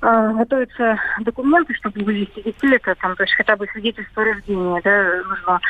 готовятся 0.00 0.98
документы, 1.20 1.74
чтобы 1.74 2.02
вывести 2.02 2.42
детей, 2.42 2.74
это 2.76 2.94
там, 2.94 3.16
то 3.16 3.22
есть 3.22 3.34
хотя 3.34 3.56
бы 3.56 3.66
свидетельство 3.66 4.22
о 4.22 4.26
рождении, 4.26 4.80
да, 4.82 5.22
нужно. 5.28 5.60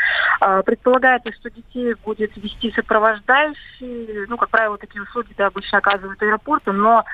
А, 0.41 0.63
Предполагается, 0.63 1.33
что 1.33 1.51
детей 1.51 1.95
будет 2.05 2.37
вести 2.37 2.71
сопровождающий, 2.73 4.27
ну, 4.29 4.37
как 4.37 4.51
правило, 4.51 4.79
такие 4.79 5.03
услуги, 5.03 5.35
да, 5.37 5.47
обычно 5.47 5.79
оказывают 5.79 6.23
аэропорты, 6.23 6.73
но 6.73 7.05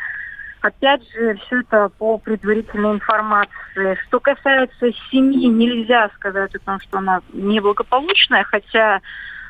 Опять 0.62 1.02
же, 1.12 1.34
все 1.46 1.60
это 1.60 1.90
по 1.96 2.18
предварительной 2.18 2.94
информации. 2.94 3.96
Что 4.06 4.18
касается 4.18 4.90
семьи, 5.12 5.46
нельзя 5.46 6.10
сказать 6.16 6.52
о 6.56 6.58
том, 6.58 6.80
что 6.80 6.98
она 6.98 7.20
неблагополучная, 7.32 8.42
хотя 8.42 9.00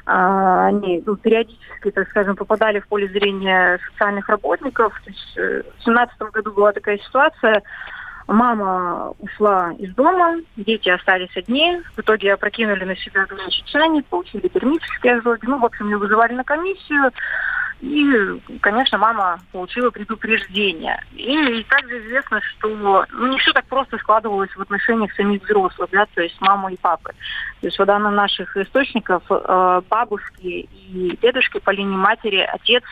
а, 0.07 0.67
они 0.67 1.03
ну, 1.05 1.17
периодически, 1.17 1.91
так 1.91 2.09
скажем, 2.09 2.37
попадали 2.37 2.79
в 2.79 2.87
поле 2.87 3.09
зрения 3.09 3.81
социальных 3.91 4.29
работников. 4.29 4.95
То 5.05 5.11
есть, 5.11 5.37
э, 5.37 5.63
в 5.63 5.85
2017 5.85 6.19
году 6.33 6.53
была 6.53 6.73
такая 6.73 6.99
ситуация. 6.99 7.63
Мама 8.29 9.13
ушла 9.19 9.73
из 9.79 9.93
дома, 9.95 10.37
дети 10.57 10.89
остались 10.89 11.37
одни. 11.37 11.81
В 11.97 12.01
итоге 12.01 12.35
опрокинули 12.35 12.85
на 12.85 12.97
себя 12.97 13.27
горячий 13.27 13.65
чайник, 13.67 14.07
получили 14.07 14.47
термические 14.47 15.19
ожоги. 15.19 15.45
Ну, 15.47 15.59
в 15.59 15.65
общем, 15.65 15.87
ее 15.87 15.97
вызывали 15.97 16.35
на 16.35 16.45
комиссию. 16.45 17.11
И, 17.81 18.41
конечно, 18.63 18.97
мама 18.97 19.39
получила 19.53 19.91
предупреждение. 19.91 21.03
И, 21.15 21.63
также 21.65 21.99
известно, 22.07 22.41
что 22.41 22.69
ну, 23.13 23.27
не 23.27 23.39
все 23.39 23.53
так 23.53 23.67
просто 23.67 23.99
складывалось 23.99 24.55
в 24.57 24.61
отношениях 24.63 25.13
самих 25.13 25.43
взрослых, 25.43 25.91
да, 25.93 26.07
то 26.15 26.23
есть 26.23 26.41
мамы 26.41 26.73
и 26.73 26.79
папы. 26.79 27.11
То 27.61 27.67
есть, 27.67 27.77
по 27.77 27.85
данным 27.85 28.15
наших 28.15 28.57
источников, 28.57 29.23
э, 29.29 29.83
бабушки 29.91 30.69
и 30.71 31.19
дедушки 31.21 31.59
по 31.59 31.71
линии 31.71 31.97
матери, 31.97 32.49
отец 32.51 32.83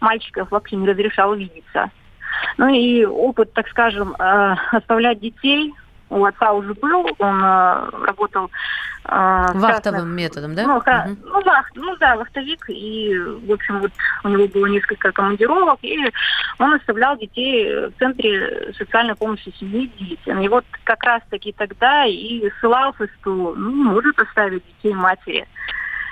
мальчиков 0.00 0.50
вообще 0.50 0.76
не 0.76 0.88
разрешал 0.88 1.34
видеться. 1.34 1.90
Ну 2.58 2.68
и 2.68 3.04
опыт, 3.04 3.52
так 3.54 3.68
скажем, 3.68 4.14
э, 4.18 4.56
оставлять 4.72 5.20
детей 5.20 5.72
у 6.10 6.24
отца 6.24 6.52
уже 6.52 6.74
был. 6.74 7.06
Он 7.18 7.40
э, 7.44 7.90
работал 8.06 8.50
э, 9.04 9.08
Вахтовым 9.54 9.72
частных- 10.00 10.04
методом, 10.04 10.54
да? 10.54 10.62
ну, 10.64 10.80
ха- 10.80 11.06
Мгм. 11.06 11.18
ну, 11.24 11.42
вах- 11.42 11.70
ну 11.74 11.96
да, 11.96 12.16
вахтовик. 12.16 12.64
И, 12.68 13.16
в 13.18 13.52
общем, 13.52 13.80
вот 13.80 13.92
у 14.22 14.28
него 14.28 14.46
было 14.48 14.66
несколько 14.66 15.12
командировок, 15.12 15.78
и 15.82 15.98
он 16.58 16.74
оставлял 16.74 17.16
детей 17.16 17.86
в 17.88 17.92
центре 17.98 18.72
социальной 18.78 19.14
помощи 19.16 19.52
семьи 19.58 19.84
и 19.96 20.04
детям. 20.16 20.40
И 20.40 20.48
вот 20.48 20.64
как 20.84 21.02
раз-таки 21.04 21.52
тогда 21.52 22.04
и 22.04 22.48
ссылался, 22.60 23.08
что 23.20 23.54
ну, 23.56 23.70
может 23.70 24.18
оставить 24.18 24.64
детей 24.66 24.94
матери. 24.94 25.46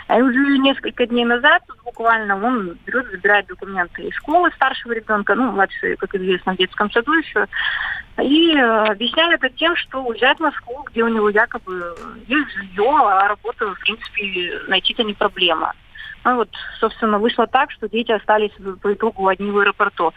А 0.09 0.17
уже 0.17 0.59
несколько 0.59 1.07
дней 1.07 1.25
назад, 1.25 1.63
буквально, 1.85 2.37
он 2.37 2.77
берет, 2.85 3.11
забирает 3.11 3.47
документы 3.47 4.03
из 4.03 4.15
школы 4.17 4.51
старшего 4.55 4.93
ребенка, 4.93 5.35
ну, 5.35 5.53
младший, 5.53 5.97
как 5.97 6.15
известно, 6.15 6.53
в 6.53 6.57
детском 6.59 6.91
саду 6.91 7.13
еще, 7.15 7.47
и 8.19 8.55
э, 8.55 8.85
объясняет 8.87 9.43
это 9.43 9.55
тем, 9.57 9.75
что 9.77 10.03
уезжает 10.03 10.39
в 10.39 10.43
Москву, 10.43 10.85
где 10.91 11.03
у 11.03 11.09
него 11.09 11.31
якобы 11.31 11.95
есть 12.27 12.51
жилье, 12.53 12.95
а 12.99 13.29
работу, 13.29 13.75
в 13.75 13.81
принципе, 13.81 14.61
найти-то 14.69 15.03
не 15.03 15.15
проблема. 15.15 15.73
Ну 16.25 16.37
вот, 16.37 16.51
собственно, 16.79 17.19
вышло 17.19 17.47
так, 17.47 17.71
что 17.73 17.89
дети 17.89 18.13
остались 18.13 18.53
по 18.81 18.93
итогу 18.93 19.27
одни 19.27 19.51
в 19.51 19.59
аэропорту. 19.59 20.13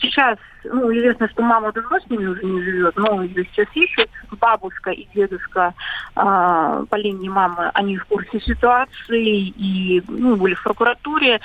Сейчас, 0.00 0.36
ну, 0.64 0.92
известно, 0.92 1.28
что 1.28 1.42
мама 1.42 1.70
давно 1.70 2.00
с 2.00 2.10
ними 2.10 2.26
уже 2.26 2.42
не 2.44 2.62
живет, 2.62 2.96
но 2.96 3.22
ее 3.22 3.46
сейчас 3.52 3.68
ищут. 3.74 4.10
Бабушка 4.32 4.90
и 4.90 5.06
дедушка 5.14 5.74
а, 6.16 6.84
по 6.86 6.96
линии 6.96 7.28
мамы, 7.28 7.70
они 7.74 7.98
в 7.98 8.04
курсе 8.06 8.40
ситуации 8.40 9.48
и 9.56 10.02
ну, 10.08 10.34
были 10.34 10.54
в 10.54 10.62
прокуратуре. 10.62 11.40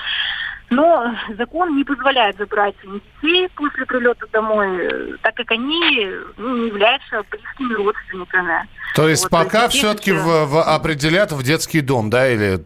Но 0.69 1.15
закон 1.37 1.75
не 1.75 1.83
позволяет 1.83 2.37
забрать 2.37 2.75
детей 2.83 3.49
после 3.55 3.85
прилета 3.85 4.25
домой, 4.31 4.67
э, 4.85 5.17
так 5.23 5.35
как 5.35 5.51
они 5.51 6.07
ну, 6.37 6.57
не 6.57 6.67
являются 6.67 7.23
близкими 7.31 7.73
родственниками. 7.73 8.67
То 8.95 9.07
есть 9.09 9.23
Вот, 9.23 9.31
пока 9.31 9.67
все-таки 9.69 10.11
в, 10.11 10.45
в- 10.45 10.61
определят 10.63 11.31
в 11.31 11.41
детский 11.43 11.81
дом, 11.81 12.09
да, 12.09 12.29
или... 12.29 12.59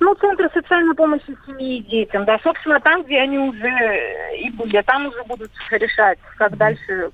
Ну, 0.00 0.14
центры 0.14 0.48
социальной 0.54 0.94
помощи 0.94 1.36
семье 1.46 1.78
и 1.78 1.82
детям, 1.82 2.24
да, 2.24 2.38
собственно, 2.42 2.80
там, 2.80 3.02
где 3.04 3.18
они 3.20 3.38
уже 3.38 3.68
и 4.42 4.50
были, 4.50 4.82
там 4.86 5.06
уже 5.06 5.22
будут 5.24 5.50
решать, 5.70 6.18
как 6.38 6.56
дальше 6.56 7.10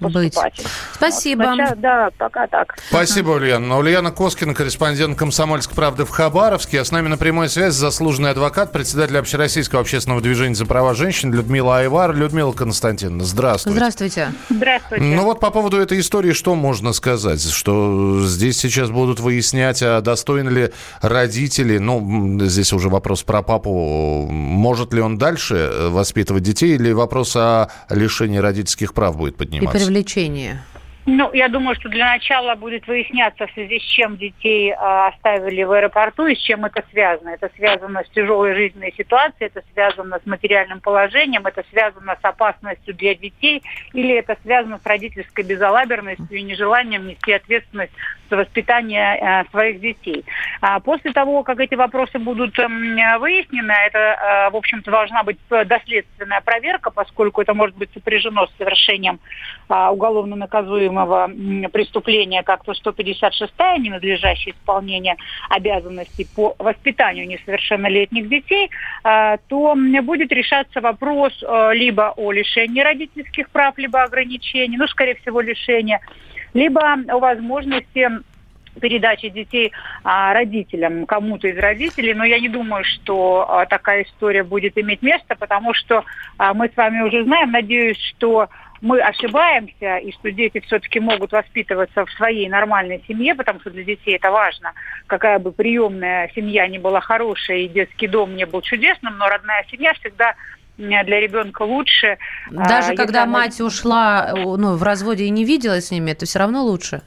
поступать. 0.00 0.56
Быть. 0.58 0.66
Спасибо. 0.92 1.42
Вот, 1.44 1.54
сначала- 1.54 1.76
да, 1.76 2.10
пока 2.18 2.46
так. 2.48 2.74
Спасибо, 2.88 3.30
Ульяна. 3.30 3.78
Ульяна 3.78 4.10
Коскина, 4.10 4.52
корреспондент 4.52 5.16
«Комсомольской 5.16 5.76
правды» 5.76 6.04
в 6.04 6.10
Хабаровске. 6.10 6.80
А 6.80 6.84
с 6.84 6.90
нами 6.90 7.06
на 7.08 7.16
прямой 7.16 7.48
связи 7.48 7.74
заслуженный 7.76 8.30
адвокат, 8.30 8.72
председатель 8.72 9.16
Общероссийского 9.16 9.82
общественного 9.82 10.20
движения 10.20 10.56
за 10.56 10.66
права 10.66 10.94
женщин 10.94 11.32
Людмила 11.32 11.78
Айвар. 11.78 12.14
Людмила 12.14 12.52
Константиновна, 12.52 13.24
здравствуйте. 13.24 13.76
Здравствуйте. 13.78 14.32
Здравствуйте. 14.50 15.04
Ну 15.04 15.22
вот 15.22 15.38
по 15.40 15.50
поводу 15.50 15.78
этой 15.78 16.00
истории 16.00 16.32
что 16.32 16.54
можно 16.56 16.92
сказать? 16.92 17.48
Что 17.48 18.20
здесь 18.22 18.58
сейчас 18.58 18.90
будут 18.90 19.20
выяснять, 19.20 19.82
а 19.82 20.00
достойны 20.00 20.48
ли 20.50 20.72
родители, 21.00 21.78
ну, 21.78 22.23
здесь 22.40 22.72
уже 22.72 22.88
вопрос 22.88 23.22
про 23.22 23.42
папу, 23.42 24.26
может 24.30 24.92
ли 24.92 25.00
он 25.00 25.18
дальше 25.18 25.54
э, 25.56 25.88
воспитывать 25.88 26.42
детей, 26.42 26.74
или 26.74 26.92
вопрос 26.92 27.36
о 27.36 27.68
лишении 27.90 28.38
родительских 28.38 28.94
прав 28.94 29.16
будет 29.16 29.34
И 29.34 29.38
подниматься? 29.38 29.84
привлечение. 29.84 30.62
Ну, 31.06 31.30
я 31.34 31.48
думаю, 31.48 31.74
что 31.74 31.90
для 31.90 32.06
начала 32.06 32.54
будет 32.54 32.86
выясняться, 32.86 33.46
в 33.46 33.52
связи 33.52 33.78
с 33.78 33.82
чем 33.82 34.16
детей 34.16 34.70
э, 34.70 34.74
оставили 34.74 35.62
в 35.62 35.72
аэропорту 35.72 36.26
и 36.26 36.34
с 36.34 36.38
чем 36.38 36.64
это 36.64 36.82
связано. 36.90 37.28
Это 37.28 37.50
связано 37.56 38.02
с 38.04 38.08
тяжелой 38.08 38.54
жизненной 38.54 38.94
ситуацией, 38.96 39.50
это 39.54 39.62
связано 39.74 40.18
с 40.18 40.26
материальным 40.26 40.80
положением, 40.80 41.46
это 41.46 41.62
связано 41.70 42.16
с 42.20 42.24
опасностью 42.24 42.94
для 42.94 43.14
детей, 43.14 43.62
или 43.92 44.14
это 44.14 44.38
связано 44.42 44.78
с 44.78 44.86
родительской 44.86 45.44
безалаберностью 45.44 46.38
и 46.38 46.42
нежеланием 46.42 47.06
нести 47.06 47.32
ответственность 47.32 47.92
за 48.30 48.36
воспитание 48.38 49.18
э, 49.20 49.44
своих 49.50 49.80
детей. 49.80 50.24
А 50.62 50.80
после 50.80 51.12
того, 51.12 51.42
как 51.42 51.60
эти 51.60 51.74
вопросы 51.74 52.18
будут 52.18 52.58
эм, 52.58 52.96
выяснены, 53.20 53.74
это, 53.88 53.98
э, 53.98 54.50
в 54.50 54.56
общем-то, 54.56 54.90
должна 54.90 55.22
быть 55.22 55.38
э, 55.50 55.66
доследственная 55.66 56.40
проверка, 56.40 56.90
поскольку 56.90 57.42
это 57.42 57.52
может 57.52 57.76
быть 57.76 57.90
сопряжено 57.92 58.46
с 58.46 58.56
совершением 58.56 59.20
а, 59.68 59.92
уголовно 59.92 60.36
наказуемого 60.36 60.93
м, 60.98 61.70
преступления, 61.70 62.42
как 62.42 62.64
то 62.64 62.72
156-я, 62.72 63.78
ненадлежащее 63.78 64.54
исполнение 64.54 65.16
обязанностей 65.48 66.26
по 66.34 66.54
воспитанию 66.58 67.26
несовершеннолетних 67.26 68.28
детей, 68.28 68.70
а, 69.02 69.38
то 69.48 69.74
будет 70.02 70.32
решаться 70.32 70.80
вопрос 70.80 71.32
э, 71.42 71.70
либо 71.74 72.12
о 72.16 72.30
лишении 72.30 72.80
родительских 72.80 73.48
прав, 73.50 73.76
либо 73.78 74.02
ограничений, 74.02 74.76
ну, 74.76 74.86
скорее 74.86 75.14
всего, 75.16 75.40
лишения, 75.40 76.00
либо 76.52 76.80
о 77.08 77.18
возможности 77.18 78.08
передачи 78.80 79.28
детей 79.28 79.72
а, 80.02 80.32
родителям, 80.34 81.06
кому-то 81.06 81.48
из 81.48 81.58
родителей, 81.58 82.14
но 82.14 82.24
я 82.24 82.40
не 82.40 82.48
думаю, 82.48 82.84
что 82.84 83.46
а, 83.48 83.66
такая 83.66 84.02
история 84.02 84.42
будет 84.42 84.76
иметь 84.78 85.02
место, 85.02 85.36
потому 85.36 85.74
что 85.74 86.04
а, 86.38 86.54
мы 86.54 86.68
с 86.68 86.76
вами 86.76 87.02
уже 87.02 87.24
знаем, 87.24 87.52
надеюсь, 87.52 87.98
что 87.98 88.48
мы 88.84 89.00
ошибаемся, 89.00 89.96
и 89.96 90.12
что 90.12 90.30
дети 90.30 90.60
все-таки 90.60 91.00
могут 91.00 91.32
воспитываться 91.32 92.04
в 92.04 92.10
своей 92.10 92.50
нормальной 92.50 93.02
семье, 93.08 93.34
потому 93.34 93.58
что 93.60 93.70
для 93.70 93.82
детей 93.82 94.16
это 94.16 94.30
важно. 94.30 94.74
Какая 95.06 95.38
бы 95.38 95.52
приемная 95.52 96.30
семья 96.34 96.68
ни 96.68 96.76
была 96.76 97.00
хорошая, 97.00 97.60
и 97.60 97.68
детский 97.68 98.06
дом 98.06 98.36
не 98.36 98.44
был 98.44 98.60
чудесным, 98.60 99.16
но 99.16 99.26
родная 99.26 99.64
семья 99.70 99.94
всегда 99.94 100.34
для 100.76 101.02
ребенка 101.02 101.62
лучше. 101.62 102.18
а, 102.48 102.68
Даже 102.68 102.92
если 102.92 102.96
когда 102.96 103.24
мать 103.24 103.58
ушла 103.62 104.34
ну, 104.34 104.76
в 104.76 104.82
разводе 104.82 105.24
и 105.24 105.30
не 105.30 105.46
виделась 105.46 105.86
с 105.86 105.90
ними, 105.90 106.10
это 106.10 106.26
все 106.26 106.40
равно 106.40 106.62
лучше. 106.62 107.00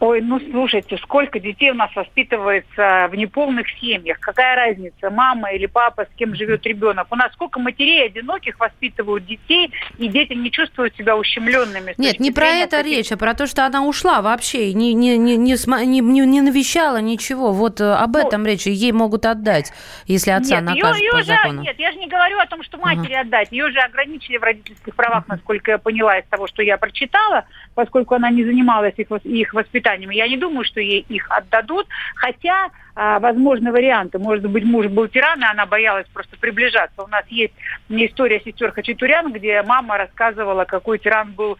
Ой, 0.00 0.20
ну 0.20 0.38
слушайте, 0.52 0.96
сколько 0.98 1.40
детей 1.40 1.72
у 1.72 1.74
нас 1.74 1.90
воспитывается 1.96 3.08
в 3.10 3.16
неполных 3.16 3.66
семьях? 3.80 4.20
Какая 4.20 4.54
разница, 4.54 5.10
мама 5.10 5.50
или 5.50 5.66
папа, 5.66 6.04
с 6.04 6.16
кем 6.16 6.36
живет 6.36 6.64
ребенок? 6.66 7.08
У 7.10 7.16
нас 7.16 7.32
сколько 7.32 7.58
матерей 7.58 8.06
одиноких 8.06 8.60
воспитывают 8.60 9.26
детей, 9.26 9.72
и 9.98 10.06
дети 10.06 10.34
не 10.34 10.52
чувствуют 10.52 10.94
себя 10.94 11.16
ущемленными. 11.16 11.94
Нет, 11.98 12.20
не 12.20 12.30
про 12.30 12.46
это 12.46 12.76
каких- 12.76 12.92
речь, 12.96 13.10
а 13.12 13.16
про 13.16 13.34
то, 13.34 13.48
что 13.48 13.66
она 13.66 13.84
ушла 13.84 14.22
вообще, 14.22 14.72
не, 14.72 14.94
не, 14.94 15.18
не, 15.18 15.36
не, 15.36 15.56
не, 15.56 16.00
не- 16.00 16.40
навещала 16.42 17.00
ничего. 17.00 17.50
Вот 17.52 17.80
э, 17.80 17.92
об 17.92 18.14
этом 18.14 18.46
речь, 18.46 18.66
ей 18.66 18.92
могут 18.92 19.26
отдать, 19.26 19.72
если 20.06 20.30
отца 20.30 20.60
Ну, 20.60 20.70
нет, 20.70 20.76
накажут 20.76 21.00
её- 21.02 21.10
по 21.10 21.16
её 21.16 21.24
же- 21.24 21.32
закону. 21.42 21.62
нет, 21.62 21.74
я 21.76 21.90
же 21.90 21.98
не 21.98 22.06
говорю 22.06 22.38
о 22.38 22.46
том, 22.46 22.62
что 22.62 22.78
матери 22.78 23.14
отдать. 23.14 23.50
Ее 23.50 23.68
же 23.72 23.80
ограничили 23.80 24.36
в 24.36 24.44
родительских 24.44 24.94
правах, 24.94 25.24
насколько 25.26 25.72
я 25.72 25.78
поняла 25.78 26.18
из 26.20 26.24
того, 26.28 26.46
что 26.46 26.62
я 26.62 26.76
прочитала, 26.76 27.46
поскольку 27.74 28.14
она 28.14 28.30
не 28.30 28.44
занималась 28.44 28.94
их, 28.96 29.08
их 29.24 29.54
воспитанием. 29.54 29.87
Я 29.94 30.28
не 30.28 30.36
думаю, 30.36 30.64
что 30.64 30.80
ей 30.80 31.04
их 31.08 31.26
отдадут, 31.30 31.86
хотя 32.16 32.70
а, 33.00 33.20
возможны 33.20 33.70
варианты. 33.70 34.18
Может 34.18 34.50
быть, 34.50 34.64
муж 34.64 34.86
был 34.86 35.06
тиран, 35.06 35.40
и 35.40 35.44
она 35.44 35.66
боялась 35.66 36.06
просто 36.12 36.36
приближаться. 36.36 37.00
У 37.00 37.06
нас 37.06 37.24
есть 37.28 37.54
история 37.88 38.42
сестер 38.44 38.72
Хачатурян, 38.72 39.32
где 39.32 39.62
мама 39.62 39.98
рассказывала, 39.98 40.64
какой 40.64 40.98
тиран 40.98 41.30
был 41.30 41.58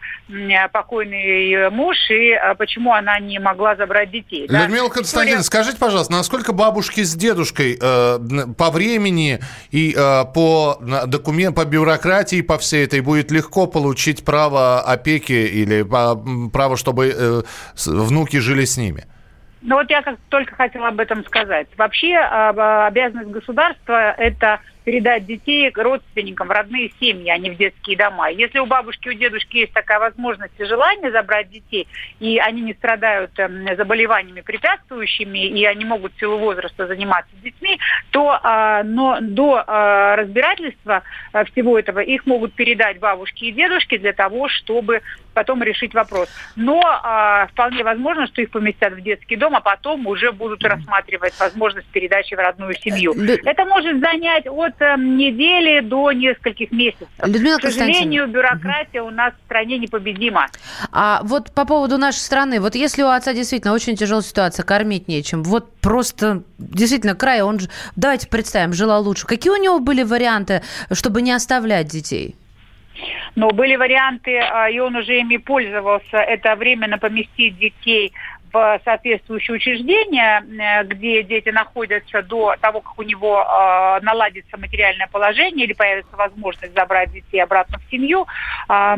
покойный 0.73 1.69
муж, 1.69 1.95
и 2.09 2.33
а, 2.33 2.55
почему 2.55 2.91
она 2.91 3.17
не 3.19 3.39
могла 3.39 3.77
забрать 3.77 4.11
детей. 4.11 4.47
да. 4.49 4.63
Людмила 4.63 4.89
Константиновна, 4.89 5.43
скажите, 5.43 5.77
пожалуйста, 5.77 6.11
насколько 6.11 6.51
бабушки 6.51 7.03
с 7.03 7.15
дедушкой 7.15 7.79
э, 7.81 8.19
по 8.57 8.69
времени 8.69 9.39
и 9.71 9.95
э, 9.95 10.25
по 10.33 10.77
документ, 11.07 11.55
по 11.55 11.63
бюрократии, 11.63 12.41
по 12.41 12.57
всей 12.57 12.83
этой 12.83 12.99
будет 12.99 13.31
легко 13.31 13.65
получить 13.65 14.25
право 14.25 14.81
опеки 14.81 15.31
или 15.31 15.87
а, 15.89 16.17
право, 16.51 16.75
чтобы 16.75 17.15
э, 17.15 17.41
внуки 17.85 18.39
жили 18.39 18.65
с 18.65 18.75
ними? 18.75 19.05
Ну 19.61 19.75
вот 19.75 19.89
я 19.89 20.01
как 20.01 20.17
только 20.29 20.55
хотела 20.55 20.87
об 20.87 20.99
этом 20.99 21.25
сказать. 21.25 21.67
Вообще 21.77 22.15
а, 22.15 22.53
а, 22.55 22.87
обязанность 22.87 23.29
государства– 23.29 24.11
это 24.17 24.61
передать 24.89 25.27
детей 25.27 25.71
родственникам 25.75 26.47
в 26.47 26.51
родные 26.51 26.91
семьи, 26.99 27.29
а 27.29 27.37
не 27.37 27.51
в 27.51 27.57
детские 27.57 27.95
дома. 27.95 28.31
Если 28.31 28.57
у 28.57 28.65
бабушки, 28.65 29.09
у 29.09 29.13
дедушки 29.13 29.57
есть 29.57 29.71
такая 29.71 29.99
возможность 29.99 30.53
и 30.57 30.65
желание 30.65 31.11
забрать 31.11 31.51
детей, 31.51 31.87
и 32.19 32.39
они 32.39 32.63
не 32.63 32.73
страдают 32.73 33.37
эм, 33.37 33.67
заболеваниями 33.77 34.41
препятствующими, 34.41 35.45
и 35.45 35.63
они 35.63 35.85
могут 35.85 36.13
в 36.13 36.19
силу 36.19 36.39
возраста 36.39 36.87
заниматься 36.87 37.29
с 37.39 37.43
детьми, 37.43 37.79
то 38.09 38.39
а, 38.41 38.81
но 38.81 39.19
до 39.21 39.63
а, 39.67 40.15
разбирательства 40.15 41.03
а, 41.33 41.43
всего 41.43 41.77
этого 41.77 41.99
их 41.99 42.25
могут 42.25 42.55
передать 42.55 42.97
бабушке 42.97 43.45
и 43.45 43.51
дедушке 43.51 43.99
для 43.99 44.13
того, 44.13 44.49
чтобы 44.49 45.03
потом 45.35 45.61
решить 45.63 45.93
вопрос. 45.93 46.27
Но 46.55 46.81
а, 46.83 47.47
вполне 47.47 47.83
возможно, 47.83 48.27
что 48.27 48.41
их 48.41 48.49
поместят 48.49 48.93
в 48.93 49.01
детский 49.01 49.35
дом, 49.35 49.55
а 49.55 49.61
потом 49.61 50.07
уже 50.07 50.31
будут 50.31 50.63
рассматривать 50.63 51.39
возможность 51.39 51.87
передачи 51.87 52.33
в 52.33 52.39
родную 52.39 52.73
семью. 52.75 53.13
Это 53.45 53.65
может 53.65 53.99
занять 53.99 54.47
от 54.47 54.78
недели 54.97 55.81
до 55.81 56.11
нескольких 56.11 56.71
месяцев. 56.71 57.07
Людмила 57.23 57.57
К 57.57 57.63
сожалению, 57.63 58.27
бюрократия 58.27 59.01
у 59.01 59.09
нас 59.09 59.33
в 59.33 59.45
стране 59.45 59.77
непобедима. 59.77 60.47
А 60.91 61.21
вот 61.23 61.53
по 61.53 61.65
поводу 61.65 61.97
нашей 61.97 62.19
страны, 62.19 62.59
вот 62.59 62.75
если 62.75 63.03
у 63.03 63.07
отца 63.07 63.33
действительно 63.33 63.73
очень 63.73 63.95
тяжелая 63.95 64.23
ситуация, 64.23 64.63
кормить 64.63 65.07
нечем, 65.07 65.43
вот 65.43 65.73
просто 65.79 66.43
действительно 66.57 67.15
край, 67.15 67.41
он 67.41 67.59
же, 67.59 67.69
давайте 67.95 68.27
представим, 68.27 68.73
жила 68.73 68.99
лучше. 68.99 69.25
Какие 69.27 69.51
у 69.51 69.61
него 69.61 69.79
были 69.79 70.03
варианты, 70.03 70.61
чтобы 70.91 71.21
не 71.21 71.31
оставлять 71.31 71.87
детей? 71.87 72.35
Но 73.35 73.51
были 73.51 73.75
варианты, 73.75 74.37
а, 74.39 74.69
и 74.69 74.79
он 74.79 74.95
уже 74.95 75.19
ими 75.19 75.37
пользовался, 75.37 76.17
это 76.17 76.55
временно 76.55 76.97
поместить 76.97 77.57
детей 77.57 78.11
в 78.51 78.81
соответствующие 78.83 79.55
учреждения, 79.55 80.41
э, 80.41 80.83
где 80.85 81.23
дети 81.23 81.49
находятся 81.49 82.21
до 82.21 82.55
того, 82.59 82.81
как 82.81 82.97
у 82.97 83.03
него 83.03 83.41
э, 83.41 83.99
наладится 84.03 84.57
материальное 84.57 85.07
положение 85.07 85.65
или 85.65 85.73
появится 85.73 86.15
возможность 86.15 86.73
забрать 86.73 87.11
детей 87.11 87.41
обратно 87.41 87.79
в 87.79 87.91
семью, 87.91 88.25
э, 88.67 88.95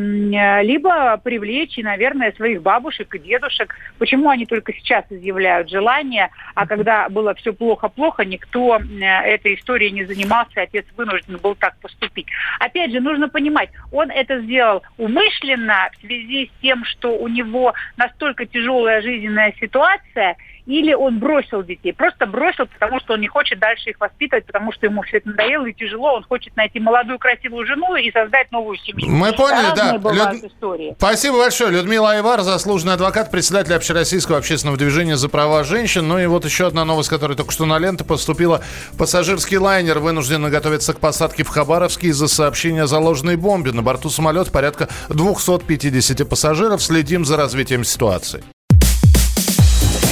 либо 0.64 1.18
привлечь, 1.18 1.78
наверное, 1.78 2.32
своих 2.34 2.62
бабушек 2.62 3.14
и 3.16 3.20
дедушек. 3.20 3.76
Почему 3.98 4.30
они 4.30 4.46
только 4.46 4.74
сейчас 4.74 5.06
изъявляют 5.10 5.70
желание, 5.70 6.30
а 6.56 6.66
когда 6.66 7.10
было 7.10 7.34
все 7.36 7.54
плохо-плохо, 7.54 8.26
никто 8.26 8.80
этой 9.02 9.56
историей 9.56 9.92
не 9.92 10.06
занимался, 10.06 10.62
и 10.62 10.64
отец 10.64 10.86
вынужден 10.96 11.38
был 11.38 11.56
так 11.56 11.76
поступить. 11.82 12.28
Опять 12.60 12.92
же, 12.92 13.00
нужно 13.00 13.30
понимать, 13.30 13.70
он 13.92 14.12
это 14.12 14.40
сделал 14.42 14.84
умышленно 14.98 15.90
в 15.94 16.02
связи 16.02 16.48
с 16.48 16.62
тем, 16.62 16.86
что 16.86 17.18
у 17.18 17.28
него 17.28 17.74
настолько 17.98 18.46
тяжелая 18.46 19.02
жизненная 19.02 19.41
ситуация, 19.60 20.36
или 20.68 20.94
он 20.94 21.18
бросил 21.20 21.64
детей. 21.64 21.92
Просто 21.92 22.28
бросил, 22.28 22.68
потому 22.68 23.00
что 23.00 23.14
он 23.14 23.22
не 23.22 23.28
хочет 23.28 23.58
дальше 23.60 23.90
их 23.90 24.00
воспитывать, 24.00 24.46
потому 24.46 24.72
что 24.72 24.86
ему 24.86 25.02
все 25.02 25.18
это 25.18 25.30
надоело 25.30 25.66
и 25.66 25.74
тяжело. 25.74 26.14
Он 26.14 26.24
хочет 26.24 26.56
найти 26.56 26.80
молодую 26.80 27.18
красивую 27.18 27.66
жену 27.66 27.96
и 27.96 28.12
создать 28.12 28.52
новую 28.52 28.78
семью. 28.78 29.10
Мы 29.10 29.34
поняли, 29.34 29.66
Разные 29.76 30.00
да. 30.00 30.32
Люд- 30.34 30.44
истории. 30.44 30.94
Спасибо 30.98 31.40
большое. 31.40 31.72
Людмила 31.72 32.12
Айвар, 32.12 32.42
заслуженный 32.42 32.94
адвокат, 32.94 33.32
председатель 33.32 33.74
Общероссийского 33.74 34.38
общественного 34.38 34.78
движения 34.78 35.18
за 35.18 35.30
права 35.30 35.64
женщин. 35.64 36.08
Ну 36.08 36.20
и 36.20 36.28
вот 36.28 36.46
еще 36.46 36.68
одна 36.68 36.86
новость, 36.86 37.10
которая 37.10 37.36
только 37.36 37.52
что 37.52 37.66
на 37.66 37.80
ленту 37.80 38.06
поступила. 38.06 38.62
Пассажирский 39.00 39.58
лайнер 39.58 39.98
вынужден 39.98 40.48
готовиться 40.50 40.94
к 40.94 41.00
посадке 41.00 41.44
в 41.44 41.50
Хабаровске 41.50 42.08
из-за 42.10 42.28
сообщения 42.28 42.84
о 42.84 42.88
заложенной 42.88 43.36
бомбе. 43.36 43.72
На 43.72 43.82
борту 43.82 44.10
самолета 44.10 44.52
порядка 44.52 44.90
250 45.10 46.30
пассажиров. 46.30 46.84
Следим 46.84 47.26
за 47.26 47.36
развитием 47.36 47.84
ситуации. 47.84 48.44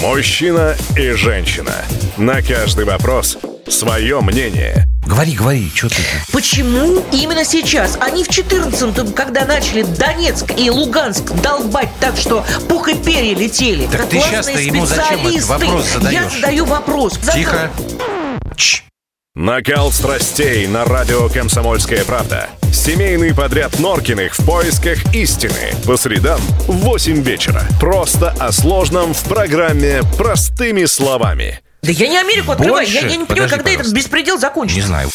Мужчина 0.02 0.76
и 0.96 1.12
женщина. 1.12 1.74
На 2.18 2.42
каждый 2.42 2.86
вопрос 2.86 3.38
Свое 3.70 4.20
мнение. 4.22 4.86
Говори, 5.06 5.36
говори, 5.36 5.72
что 5.74 5.90
ты... 5.90 6.02
Почему 6.32 7.04
именно 7.12 7.46
сейчас? 7.46 7.98
Они 8.02 8.24
в 8.24 8.30
14-м, 8.30 9.14
когда 9.14 9.46
начали 9.46 9.84
Донецк 9.84 10.52
и 10.58 10.70
Луганск 10.72 11.32
долбать 11.42 11.90
так, 12.00 12.18
что 12.18 12.44
пух 12.68 12.90
и 12.90 12.96
перья 12.96 13.36
летели. 13.36 13.88
Так 13.88 14.10
ты 14.10 14.18
классные 14.18 14.58
сейчас-то 14.58 14.60
ему 14.60 14.86
зачем 14.86 15.28
этот 15.28 15.46
вопрос 15.46 15.86
задаешь? 15.94 16.14
Я 16.14 16.30
задаю 16.30 16.66
вопрос. 16.66 17.20
Тихо. 17.34 17.72
Накал 19.36 19.92
страстей 19.92 20.66
на 20.68 20.84
радио 20.86 21.30
«Комсомольская 21.30 22.04
правда». 22.04 22.50
Семейный 22.74 23.34
подряд 23.34 23.80
Норкиных 23.80 24.38
в 24.38 24.46
поисках 24.46 25.14
истины. 25.14 25.74
По 25.86 25.98
средам 25.98 26.40
в 26.68 26.74
8 26.74 27.22
вечера. 27.22 27.64
Просто 27.80 28.30
о 28.40 28.52
сложном 28.52 29.14
в 29.14 29.24
программе 29.24 30.02
«Простыми 30.18 30.86
словами». 30.86 31.62
Да 31.82 31.92
я 31.92 32.08
не 32.08 32.18
Америку 32.18 32.52
открываю. 32.52 32.86
Больше? 32.86 32.94
Я, 32.94 33.08
я 33.08 33.18
не 33.18 33.26
понимаю, 33.26 33.28
Подожди, 33.28 33.50
когда 33.56 33.70
этот 33.72 33.78
пожалуйста. 33.86 33.96
беспредел 33.96 34.38
закончится. 34.38 34.82
Не 34.82 34.86
знаю. 34.86 35.10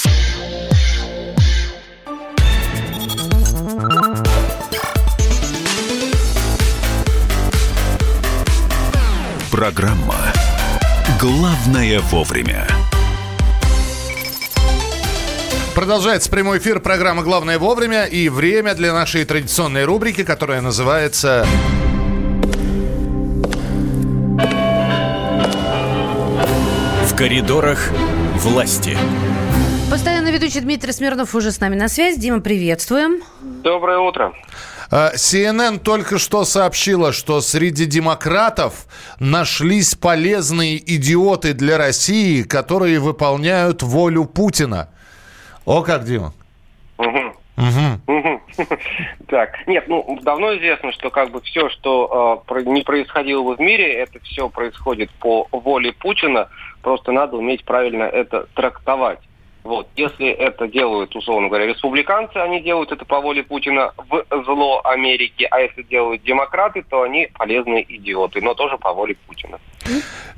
Программа 9.51 10.17
«Главное 11.21 12.01
вовремя». 12.01 12.67
Продолжается 15.85 16.31
прямой 16.31 16.61
эфир 16.61 16.81
программы 16.81 17.23
«Главное 17.23 17.59
вовремя» 17.59 18.07
и 18.07 18.31
время 18.31 18.75
для 18.75 18.95
нашей 18.95 19.27
традиционной 19.27 19.85
рубрики, 19.85 20.25
которая 20.25 20.63
называется 20.63 21.47
В 27.05 27.15
коридорах 27.15 27.91
власти. 28.37 28.97
Постоянно 29.91 30.29
ведущий 30.29 30.61
Дмитрий 30.61 30.91
Смирнов 30.91 31.35
уже 31.35 31.53
с 31.53 31.61
нами 31.61 31.75
на 31.75 31.89
связи. 31.89 32.19
Дима, 32.19 32.41
приветствуем. 32.41 33.23
Доброе 33.43 33.99
утро. 33.99 34.33
Э, 34.91 35.11
CNN 35.17 35.81
только 35.81 36.19
что 36.19 36.47
сообщила, 36.47 37.13
что 37.13 37.43
среди 37.43 37.85
демократов 37.85 38.87
нашлись 39.19 39.95
полезные 39.97 40.79
идиоты 40.97 41.53
для 41.53 41.77
России, 41.77 42.43
которые 42.43 43.01
выполняют 43.01 43.83
волю 43.83 44.25
Путина. 44.25 44.89
О 45.65 45.83
как, 45.83 46.05
Дима. 46.05 46.33
Мгм. 46.99 47.35
Мгм. 47.57 48.01
Так, 49.29 49.67
нет, 49.67 49.89
ну 49.89 50.19
давно 50.23 50.57
известно, 50.57 50.93
что 50.93 51.11
как 51.11 51.31
бы 51.31 51.41
все, 51.41 51.69
что 51.71 52.45
э, 52.49 52.63
не 52.63 52.83
происходило 52.83 53.43
бы 53.43 53.57
в 53.57 53.61
мире, 53.61 53.93
это 53.95 54.21
все 54.21 54.49
происходит 54.49 55.11
по 55.13 55.49
воле 55.51 55.93
Путина. 55.93 56.49
Просто 56.83 57.13
надо 57.13 57.37
уметь 57.37 57.65
правильно 57.65 58.05
это 58.05 58.47
трактовать. 58.55 59.19
Вот, 59.65 59.89
если 59.97 60.29
это 60.29 60.69
делают, 60.69 61.17
условно 61.17 61.49
говоря, 61.49 61.67
республиканцы, 61.67 62.37
они 62.37 62.61
делают 62.61 62.93
это 62.93 63.07
по 63.07 63.21
воле 63.21 63.43
Путина 63.43 63.93
в 63.97 64.25
зло 64.45 64.83
Америки, 64.85 65.49
а 65.51 65.59
если 65.59 65.83
делают 65.83 66.23
демократы, 66.23 66.83
то 66.83 67.03
они 67.03 67.29
полезные 67.33 67.83
идиоты, 67.97 68.43
но 68.43 68.53
тоже 68.53 68.77
по 68.77 68.93
воле 68.93 69.17
Путина. 69.27 69.59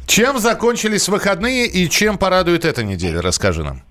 Чем 0.06 0.38
закончились 0.38 1.08
выходные 1.08 1.66
и 1.66 1.90
чем 1.90 2.18
порадует 2.18 2.64
эта 2.64 2.84
неделя? 2.84 3.20
Расскажи 3.20 3.64
нам. 3.64 3.82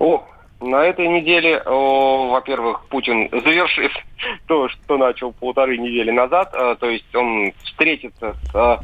О, 0.00 0.26
на 0.64 0.84
этой 0.84 1.06
неделе, 1.08 1.62
во-первых, 1.64 2.86
Путин 2.86 3.28
завершит 3.30 3.92
то, 4.46 4.68
что 4.68 4.96
начал 4.96 5.32
полторы 5.32 5.78
недели 5.78 6.10
назад, 6.10 6.52
э, 6.54 6.76
то 6.78 6.88
есть 6.88 7.14
он 7.14 7.52
встретится 7.62 8.34
с 8.34 8.54
э, 8.54 8.78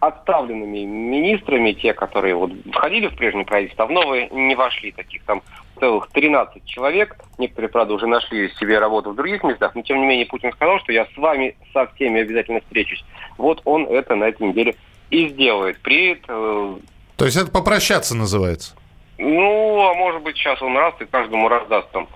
отставленными 0.00 0.84
министрами, 0.84 1.72
те, 1.72 1.92
которые 1.92 2.34
вот 2.34 2.52
входили 2.72 3.08
в 3.08 3.16
прежнее 3.16 3.44
правительство, 3.44 3.86
в 3.86 3.90
новые 3.90 4.28
не 4.30 4.54
вошли, 4.54 4.92
таких 4.92 5.22
там 5.24 5.42
целых 5.78 6.08
13 6.12 6.64
человек. 6.64 7.16
Некоторые, 7.38 7.68
правда, 7.68 7.94
уже 7.94 8.06
нашли 8.06 8.50
себе 8.60 8.78
работу 8.78 9.10
в 9.10 9.16
других 9.16 9.42
местах, 9.42 9.74
но 9.74 9.82
тем 9.82 10.00
не 10.00 10.06
менее 10.06 10.26
Путин 10.26 10.52
сказал, 10.52 10.78
что 10.80 10.92
я 10.92 11.06
с 11.06 11.16
вами 11.16 11.56
со 11.72 11.86
всеми 11.94 12.20
обязательно 12.20 12.60
встречусь. 12.60 13.04
Вот 13.36 13.62
он 13.64 13.86
это 13.86 14.14
на 14.14 14.24
этой 14.24 14.48
неделе 14.48 14.76
и 15.10 15.28
сделает. 15.28 15.80
Приедет 15.80 16.24
э, 16.28 16.76
То 17.16 17.24
есть 17.24 17.36
это 17.36 17.50
попрощаться 17.50 18.16
называется? 18.16 18.74
Ну, 19.18 19.88
а 19.88 19.94
может 19.94 20.22
быть, 20.22 20.36
сейчас 20.36 20.60
он 20.62 20.76
раз 20.76 20.94
и 21.00 21.04
каждому 21.04 21.48
раздаст 21.48 21.90
там 21.92 22.08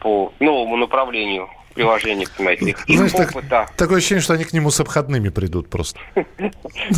по 0.00 0.32
новому 0.40 0.76
направлению 0.76 1.48
приложения, 1.74 2.26
понимаете, 2.36 2.66
их, 2.66 2.86
их 2.88 2.96
Знаешь, 2.96 3.12
так- 3.12 3.30
опыта. 3.30 3.66
Такое 3.78 3.98
ощущение, 3.98 4.20
что 4.22 4.34
они 4.34 4.44
к 4.44 4.52
нему 4.52 4.70
с 4.70 4.78
обходными 4.80 5.30
придут 5.30 5.70
просто. 5.70 5.98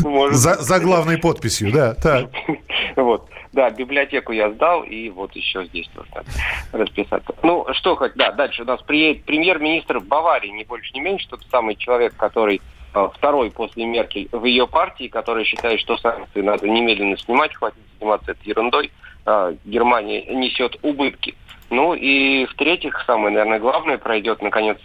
Ну, 0.02 0.30
За, 0.32 0.54
за 0.54 0.80
главной 0.80 1.18
подписью, 1.18 1.70
да. 1.72 1.94
Так. 1.94 2.30
Вот. 2.96 3.28
Да, 3.52 3.70
библиотеку 3.70 4.32
я 4.32 4.50
сдал, 4.50 4.82
и 4.82 5.10
вот 5.10 5.34
еще 5.36 5.64
здесь 5.66 5.88
нужно 5.94 6.24
расписаться. 6.72 7.34
Ну, 7.42 7.66
что 7.74 7.94
хоть, 7.96 8.14
да, 8.14 8.32
дальше 8.32 8.62
у 8.62 8.64
нас 8.64 8.82
приедет 8.82 9.24
премьер-министр 9.24 10.00
Баварии, 10.00 10.48
не 10.48 10.64
больше, 10.64 10.92
не 10.94 11.00
меньше, 11.00 11.28
тот 11.28 11.40
самый 11.50 11.76
человек, 11.76 12.14
который 12.16 12.60
э, 12.94 13.08
второй 13.14 13.50
после 13.52 13.84
Меркель 13.86 14.28
в 14.32 14.44
ее 14.44 14.66
партии, 14.66 15.06
который 15.08 15.44
считает, 15.44 15.78
что 15.80 15.96
санкции 15.98 16.40
надо 16.40 16.68
немедленно 16.68 17.16
снимать, 17.16 17.54
хватит 17.54 17.78
заниматься 17.98 18.32
этой 18.32 18.46
ерундой. 18.48 18.90
А, 19.26 19.54
Германия 19.64 20.24
несет 20.26 20.76
убытки. 20.82 21.34
Ну 21.70 21.94
и 21.94 22.44
в-третьих, 22.46 23.02
самое, 23.06 23.30
наверное, 23.30 23.58
главное, 23.58 23.98
пройдет, 23.98 24.42
наконец, 24.42 24.78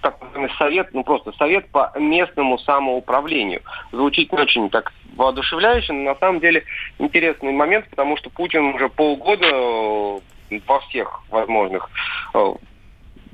так 0.00 0.20
называемый 0.20 0.50
совет, 0.56 0.88
ну 0.92 1.04
просто 1.04 1.32
совет 1.32 1.68
по 1.68 1.92
местному 1.98 2.58
самоуправлению. 2.58 3.60
Звучит 3.92 4.32
не 4.32 4.38
очень 4.38 4.70
так 4.70 4.92
воодушевляюще, 5.14 5.92
но 5.92 6.14
на 6.14 6.14
самом 6.16 6.40
деле 6.40 6.64
интересный 6.98 7.52
момент, 7.52 7.88
потому 7.90 8.16
что 8.16 8.30
Путин 8.30 8.74
уже 8.74 8.88
полгода 8.88 9.46
э, 9.46 10.60
во 10.66 10.80
всех 10.80 11.22
возможных 11.30 11.90
э, 12.34 12.54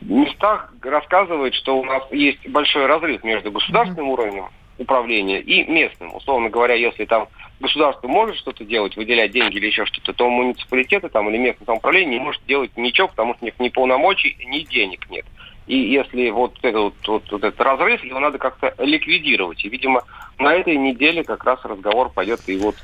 местах 0.03 0.73
рассказывает, 0.83 1.55
что 1.55 1.79
у 1.79 1.85
нас 1.85 2.03
есть 2.11 2.47
большой 2.49 2.87
разрыв 2.87 3.23
между 3.23 3.53
государственным 3.53 4.09
уровнем 4.09 4.47
управления 4.79 5.41
и 5.41 5.65
местным. 5.71 6.15
Условно 6.15 6.51
говоря, 6.51 6.75
если 6.75 7.05
там 7.05 7.29
государство 7.61 8.07
может 8.09 8.37
что-то 8.37 8.65
делать, 8.65 8.97
выделять 8.97 9.33
деньги 9.33 9.57
или 9.57 9.67
еще 9.67 9.85
что-то, 9.87 10.13
то 10.13 10.29
муниципалитеты 10.29 11.09
там 11.09 11.29
или 11.29 11.39
местное 11.39 11.67
самоуправление 11.67 12.19
не 12.19 12.25
может 12.25 12.43
делать 12.47 12.71
ничего, 12.77 13.09
потому 13.09 13.35
что 13.35 13.45
у 13.45 13.47
них 13.47 13.55
ни 13.59 13.69
полномочий, 13.69 14.37
ни 14.47 14.61
денег 14.61 15.09
нет. 15.11 15.25
И 15.67 15.77
если 15.77 16.31
вот, 16.31 16.57
это 16.63 16.81
вот, 16.81 16.95
вот- 17.07 17.33
этот 17.33 17.61
разрыв, 17.61 18.03
его 18.03 18.21
надо 18.21 18.39
как-то 18.39 18.75
ликвидировать. 18.79 19.65
И, 19.65 19.69
видимо, 19.69 20.05
на 20.39 20.55
этой 20.55 20.77
неделе 20.77 21.25
как 21.25 21.45
раз 21.45 21.63
разговор 21.65 22.11
пойдет 22.11 22.41
и 22.47 22.57
вот 22.57 22.83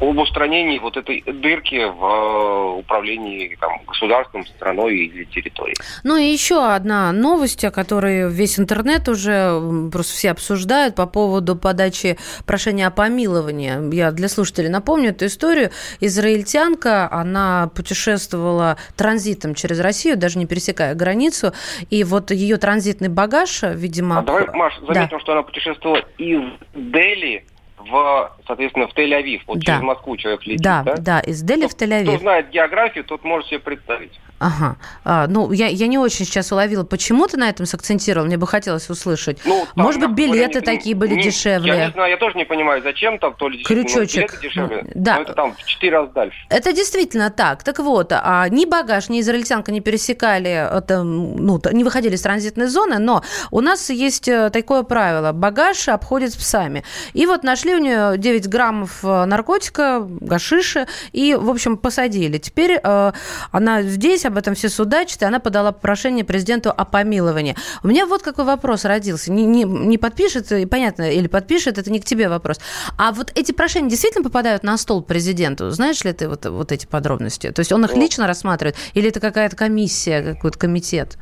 об 0.00 0.18
устранении 0.18 0.78
вот 0.78 0.96
этой 0.96 1.22
дырки 1.22 1.84
в 1.84 2.04
э, 2.04 2.78
управлении 2.78 3.56
там, 3.60 3.80
государством, 3.86 4.44
страной 4.46 4.96
или 4.96 5.24
территорией. 5.24 5.76
Ну 6.02 6.16
и 6.16 6.24
еще 6.24 6.66
одна 6.66 7.12
новость, 7.12 7.64
о 7.64 7.70
которой 7.70 8.30
весь 8.30 8.58
интернет 8.58 9.08
уже 9.08 9.60
просто 9.92 10.12
все 10.14 10.30
обсуждают 10.32 10.94
по 10.94 11.06
поводу 11.06 11.56
подачи 11.56 12.18
прошения 12.46 12.86
о 12.86 12.90
помиловании. 12.90 13.94
Я 13.94 14.10
для 14.10 14.28
слушателей 14.28 14.68
напомню 14.68 15.10
эту 15.10 15.26
историю. 15.26 15.70
Израильтянка, 16.00 17.10
она 17.10 17.70
путешествовала 17.74 18.76
транзитом 18.96 19.54
через 19.54 19.80
Россию, 19.80 20.16
даже 20.16 20.38
не 20.38 20.46
пересекая 20.46 20.94
границу, 20.94 21.52
и 21.90 22.04
вот 22.04 22.30
ее 22.30 22.56
транзитный 22.56 23.08
багаж, 23.08 23.62
видимо... 23.62 24.18
А 24.18 24.22
давай, 24.22 24.46
Маш, 24.52 24.74
Да. 24.88 24.94
заметим, 24.94 25.20
что 25.20 25.32
она 25.32 25.42
путешествовала 25.42 26.00
из 26.18 26.42
Дели 26.74 27.44
в, 27.90 28.32
соответственно, 28.46 28.86
в 28.88 28.94
Тель-Авив. 28.94 29.42
Вот 29.46 29.58
Да. 29.58 29.64
через 29.64 29.82
Москву 29.82 30.16
человек 30.16 30.44
летит, 30.46 30.62
Да, 30.62 30.82
да? 30.84 30.94
да, 30.96 31.20
из 31.20 31.42
Дели 31.42 31.66
в 31.66 31.74
Кто 31.74 31.84
Тель-Авив. 31.84 32.18
знает 32.18 32.50
географию, 32.50 33.04
тот 33.04 33.24
может 33.24 33.48
себе 33.48 33.60
представить. 33.60 34.18
Ага. 34.44 34.76
А, 35.04 35.26
ну, 35.26 35.52
я, 35.52 35.68
я 35.68 35.86
не 35.86 35.96
очень 35.96 36.26
сейчас 36.26 36.52
уловила, 36.52 36.84
почему 36.84 37.26
ты 37.26 37.38
на 37.38 37.48
этом 37.48 37.64
сакцентировал, 37.66 38.26
мне 38.26 38.36
бы 38.36 38.46
хотелось 38.46 38.90
услышать. 38.90 39.38
Ну, 39.46 39.66
там, 39.74 39.84
Может 39.84 40.00
быть, 40.02 40.10
билеты 40.10 40.60
не- 40.60 40.64
такие 40.64 40.94
были 40.94 41.14
не- 41.14 41.22
дешевле. 41.22 41.72
Я 41.74 41.86
не 41.86 41.92
знаю, 41.92 42.10
я 42.10 42.16
тоже 42.18 42.36
не 42.36 42.44
понимаю, 42.44 42.82
зачем 42.82 43.18
там 43.18 43.34
то 43.34 43.48
ли 43.48 43.62
Крючочек. 43.64 44.16
билеты 44.32 44.36
дешевле, 44.42 44.86
Да. 44.94 45.16
но 45.16 45.22
это 45.22 45.32
там 45.32 45.54
в 45.54 45.64
четыре 45.64 45.94
раза 45.96 46.12
дальше. 46.12 46.36
Это 46.50 46.72
действительно 46.74 47.30
так. 47.30 47.62
Так 47.62 47.78
вот, 47.78 48.12
а 48.12 48.46
ни 48.50 48.66
багаж, 48.66 49.08
ни 49.08 49.20
израильтянка 49.20 49.72
не 49.72 49.80
пересекали, 49.80 50.50
это, 50.50 51.02
ну, 51.02 51.58
не 51.72 51.82
выходили 51.84 52.14
из 52.16 52.22
транзитной 52.22 52.66
зоны, 52.66 52.98
но 52.98 53.22
у 53.50 53.60
нас 53.62 53.88
есть 53.88 54.28
э, 54.28 54.50
такое 54.50 54.82
правило. 54.82 55.32
Багаж 55.32 55.88
обходит 55.88 56.32
с 56.32 56.36
псами. 56.36 56.84
И 57.14 57.24
вот 57.26 57.44
нашли 57.44 57.74
у 57.74 57.78
нее 57.78 58.18
9 58.18 58.46
граммов 58.48 58.98
э, 59.02 59.24
наркотика, 59.24 60.06
гашиши, 60.20 60.86
и, 61.12 61.34
в 61.34 61.48
общем, 61.48 61.76
посадили. 61.78 62.36
Теперь 62.38 62.78
э, 62.82 63.12
она 63.52 63.82
здесь, 63.82 64.24
об 64.34 64.38
этом 64.38 64.54
все 64.54 64.68
судачат, 64.68 65.22
и 65.22 65.24
она 65.24 65.38
подала 65.38 65.70
прошение 65.70 66.24
президенту 66.24 66.70
о 66.76 66.84
помиловании. 66.84 67.54
У 67.84 67.88
меня 67.88 68.04
вот 68.04 68.22
какой 68.22 68.44
вопрос 68.44 68.84
родился. 68.84 69.32
Не, 69.32 69.44
не, 69.44 69.62
не 69.62 69.96
подпишет, 69.96 70.50
и 70.50 70.66
понятно, 70.66 71.08
или 71.10 71.28
подпишет, 71.28 71.78
это 71.78 71.90
не 71.90 72.00
к 72.00 72.04
тебе 72.04 72.28
вопрос. 72.28 72.60
А 72.98 73.12
вот 73.12 73.30
эти 73.36 73.52
прошения 73.52 73.88
действительно 73.88 74.24
попадают 74.24 74.64
на 74.64 74.76
стол 74.76 75.02
президенту? 75.02 75.70
Знаешь 75.70 76.02
ли 76.04 76.12
ты 76.12 76.28
вот, 76.28 76.44
вот 76.46 76.72
эти 76.72 76.86
подробности? 76.86 77.52
То 77.52 77.60
есть 77.60 77.72
он 77.72 77.84
их 77.84 77.94
Ну. 77.94 78.00
лично 78.00 78.26
рассматривает? 78.26 78.76
Или 78.94 79.08
это 79.08 79.20
какая-то 79.20 79.56
комиссия, 79.56 80.22
какой-то 80.22 80.58
комитет? 80.58 81.16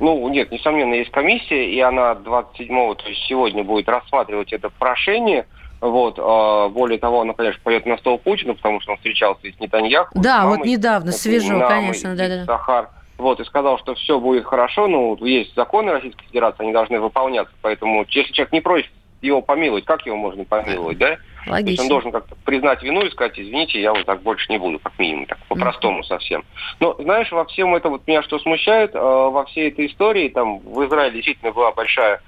Ну, 0.00 0.28
нет, 0.28 0.50
несомненно, 0.50 0.94
есть 0.94 1.10
комиссия, 1.10 1.72
и 1.72 1.80
она 1.80 2.12
27-го, 2.12 2.94
то 2.94 3.08
есть 3.08 3.20
сегодня, 3.28 3.62
будет 3.64 3.88
рассматривать 3.88 4.52
это 4.52 4.68
прошение. 4.68 5.46
Вот, 5.80 6.18
а, 6.18 6.68
более 6.68 6.98
того, 6.98 7.20
она, 7.20 7.34
конечно, 7.34 7.60
поет 7.62 7.86
на 7.86 7.96
стол 7.98 8.18
Путина, 8.18 8.54
потому 8.54 8.80
что 8.80 8.92
он 8.92 8.96
встречался 8.96 9.46
и 9.46 9.52
с 9.52 9.60
Нетаньяху. 9.60 10.18
Да, 10.18 10.42
с 10.42 10.44
вот 10.44 10.58
мамой, 10.58 10.68
недавно, 10.70 11.12
с 11.12 11.22
свежо, 11.22 11.52
мамой, 11.52 11.68
конечно, 11.68 12.08
и 12.08 12.16
да-да-да. 12.16 12.44
Сахар. 12.46 12.90
Вот, 13.16 13.40
и 13.40 13.44
сказал, 13.44 13.78
что 13.78 13.94
все 13.94 14.20
будет 14.20 14.44
хорошо, 14.44 14.86
ну, 14.86 15.16
есть 15.24 15.54
законы 15.54 15.92
Российской 15.92 16.24
Федерации, 16.26 16.62
они 16.62 16.72
должны 16.72 17.00
выполняться, 17.00 17.52
поэтому 17.62 18.04
если 18.08 18.32
человек 18.32 18.52
не 18.52 18.60
просит 18.60 18.90
его 19.20 19.42
помиловать, 19.42 19.84
как 19.84 20.06
его 20.06 20.16
можно 20.16 20.44
помиловать, 20.44 20.98
да? 20.98 21.16
То 21.48 21.56
есть 21.56 21.80
Логично. 21.80 21.82
он 21.82 21.88
должен 21.88 22.12
как-то 22.12 22.36
признать 22.44 22.82
вину 22.82 23.02
и 23.02 23.10
сказать, 23.10 23.38
извините, 23.38 23.80
я 23.80 23.92
вот 23.92 24.04
так 24.04 24.22
больше 24.22 24.46
не 24.52 24.58
буду, 24.58 24.78
как 24.78 24.96
минимум, 24.98 25.26
так 25.26 25.38
по-простому 25.48 26.04
совсем. 26.04 26.44
Но, 26.78 26.94
знаешь, 27.00 27.32
во 27.32 27.44
всем 27.46 27.74
этом, 27.74 27.92
вот 27.92 28.06
меня 28.06 28.22
что 28.22 28.38
смущает, 28.38 28.94
э, 28.94 28.98
во 28.98 29.44
всей 29.46 29.70
этой 29.70 29.86
истории, 29.86 30.28
там, 30.28 30.58
в 30.58 30.86
Израиле 30.86 31.14
действительно 31.14 31.52
была 31.52 31.72
большая 31.72 32.20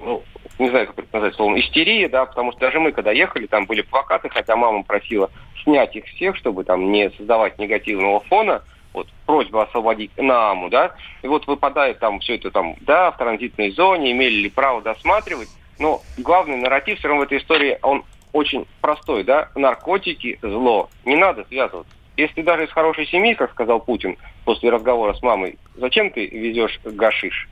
ну, 0.00 0.22
не 0.58 0.70
знаю, 0.70 0.86
как 0.86 0.98
это 0.98 1.08
назвать 1.12 1.34
словом, 1.34 1.58
истерия, 1.60 2.08
да, 2.08 2.24
потому 2.26 2.52
что 2.52 2.60
даже 2.60 2.80
мы, 2.80 2.92
когда 2.92 3.12
ехали, 3.12 3.46
там 3.46 3.66
были 3.66 3.82
плакаты, 3.82 4.28
хотя 4.28 4.56
мама 4.56 4.82
просила 4.82 5.30
снять 5.62 5.94
их 5.96 6.04
всех, 6.06 6.36
чтобы 6.36 6.64
там 6.64 6.90
не 6.90 7.10
создавать 7.10 7.58
негативного 7.58 8.20
фона, 8.20 8.62
вот, 8.92 9.08
просьба 9.26 9.64
освободить 9.64 10.10
Нааму, 10.16 10.70
да, 10.70 10.94
и 11.22 11.28
вот 11.28 11.46
выпадает 11.46 11.98
там 11.98 12.20
все 12.20 12.36
это 12.36 12.50
там, 12.50 12.76
да, 12.80 13.10
в 13.10 13.18
транзитной 13.18 13.70
зоне, 13.72 14.12
имели 14.12 14.36
ли 14.36 14.48
право 14.48 14.80
досматривать, 14.80 15.48
но 15.78 16.00
главный 16.16 16.56
нарратив 16.56 16.98
все 16.98 17.08
равно 17.08 17.22
в 17.22 17.26
этой 17.26 17.38
истории, 17.38 17.78
он 17.82 18.04
очень 18.32 18.66
простой, 18.80 19.24
да, 19.24 19.50
наркотики, 19.54 20.38
зло, 20.40 20.88
не 21.04 21.16
надо 21.16 21.44
связываться. 21.48 21.92
Если 22.16 22.42
даже 22.42 22.64
из 22.64 22.70
хорошей 22.70 23.06
семьи, 23.06 23.34
как 23.34 23.50
сказал 23.50 23.80
Путин 23.80 24.16
после 24.44 24.70
разговора 24.70 25.12
с 25.14 25.22
мамой, 25.22 25.58
зачем 25.76 26.10
ты 26.10 26.26
везешь 26.26 26.80
гашиш? 26.84 27.48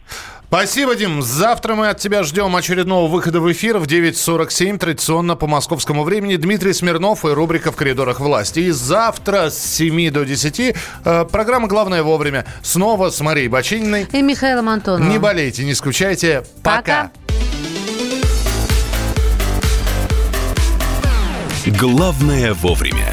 Спасибо, 0.47 0.95
Дим. 0.95 1.21
Завтра 1.21 1.75
мы 1.75 1.89
от 1.89 1.99
тебя 1.99 2.23
ждем 2.23 2.55
очередного 2.55 3.09
выхода 3.09 3.41
в 3.41 3.51
эфир 3.53 3.79
в 3.79 3.87
9.47, 3.87 4.79
традиционно 4.79 5.37
по 5.37 5.47
московскому 5.47 6.05
времени. 6.05 6.37
Дмитрий 6.37 6.73
Смирнов 6.73 7.25
и 7.25 7.29
рубрика 7.29 7.73
«В 7.73 7.77
коридорах 7.77 8.21
власти». 8.21 8.61
И 8.61 8.71
завтра 8.71 9.51
с 9.51 9.59
7 9.59 10.11
до 10.11 10.25
10 10.25 10.61
э, 11.05 11.25
программа 11.31 11.67
«Главное 11.67 12.03
вовремя» 12.03 12.47
снова 12.63 13.11
с 13.11 13.21
Марией 13.21 13.49
Бочининой. 13.49 14.07
И 14.13 14.23
Михаилом 14.23 14.69
Антоновым. 14.69 15.11
Не 15.11 15.19
болейте, 15.19 15.65
не 15.65 15.75
скучайте. 15.75 16.45
Пока. 16.63 17.11
Главное 21.67 22.55
вовремя. 22.55 23.13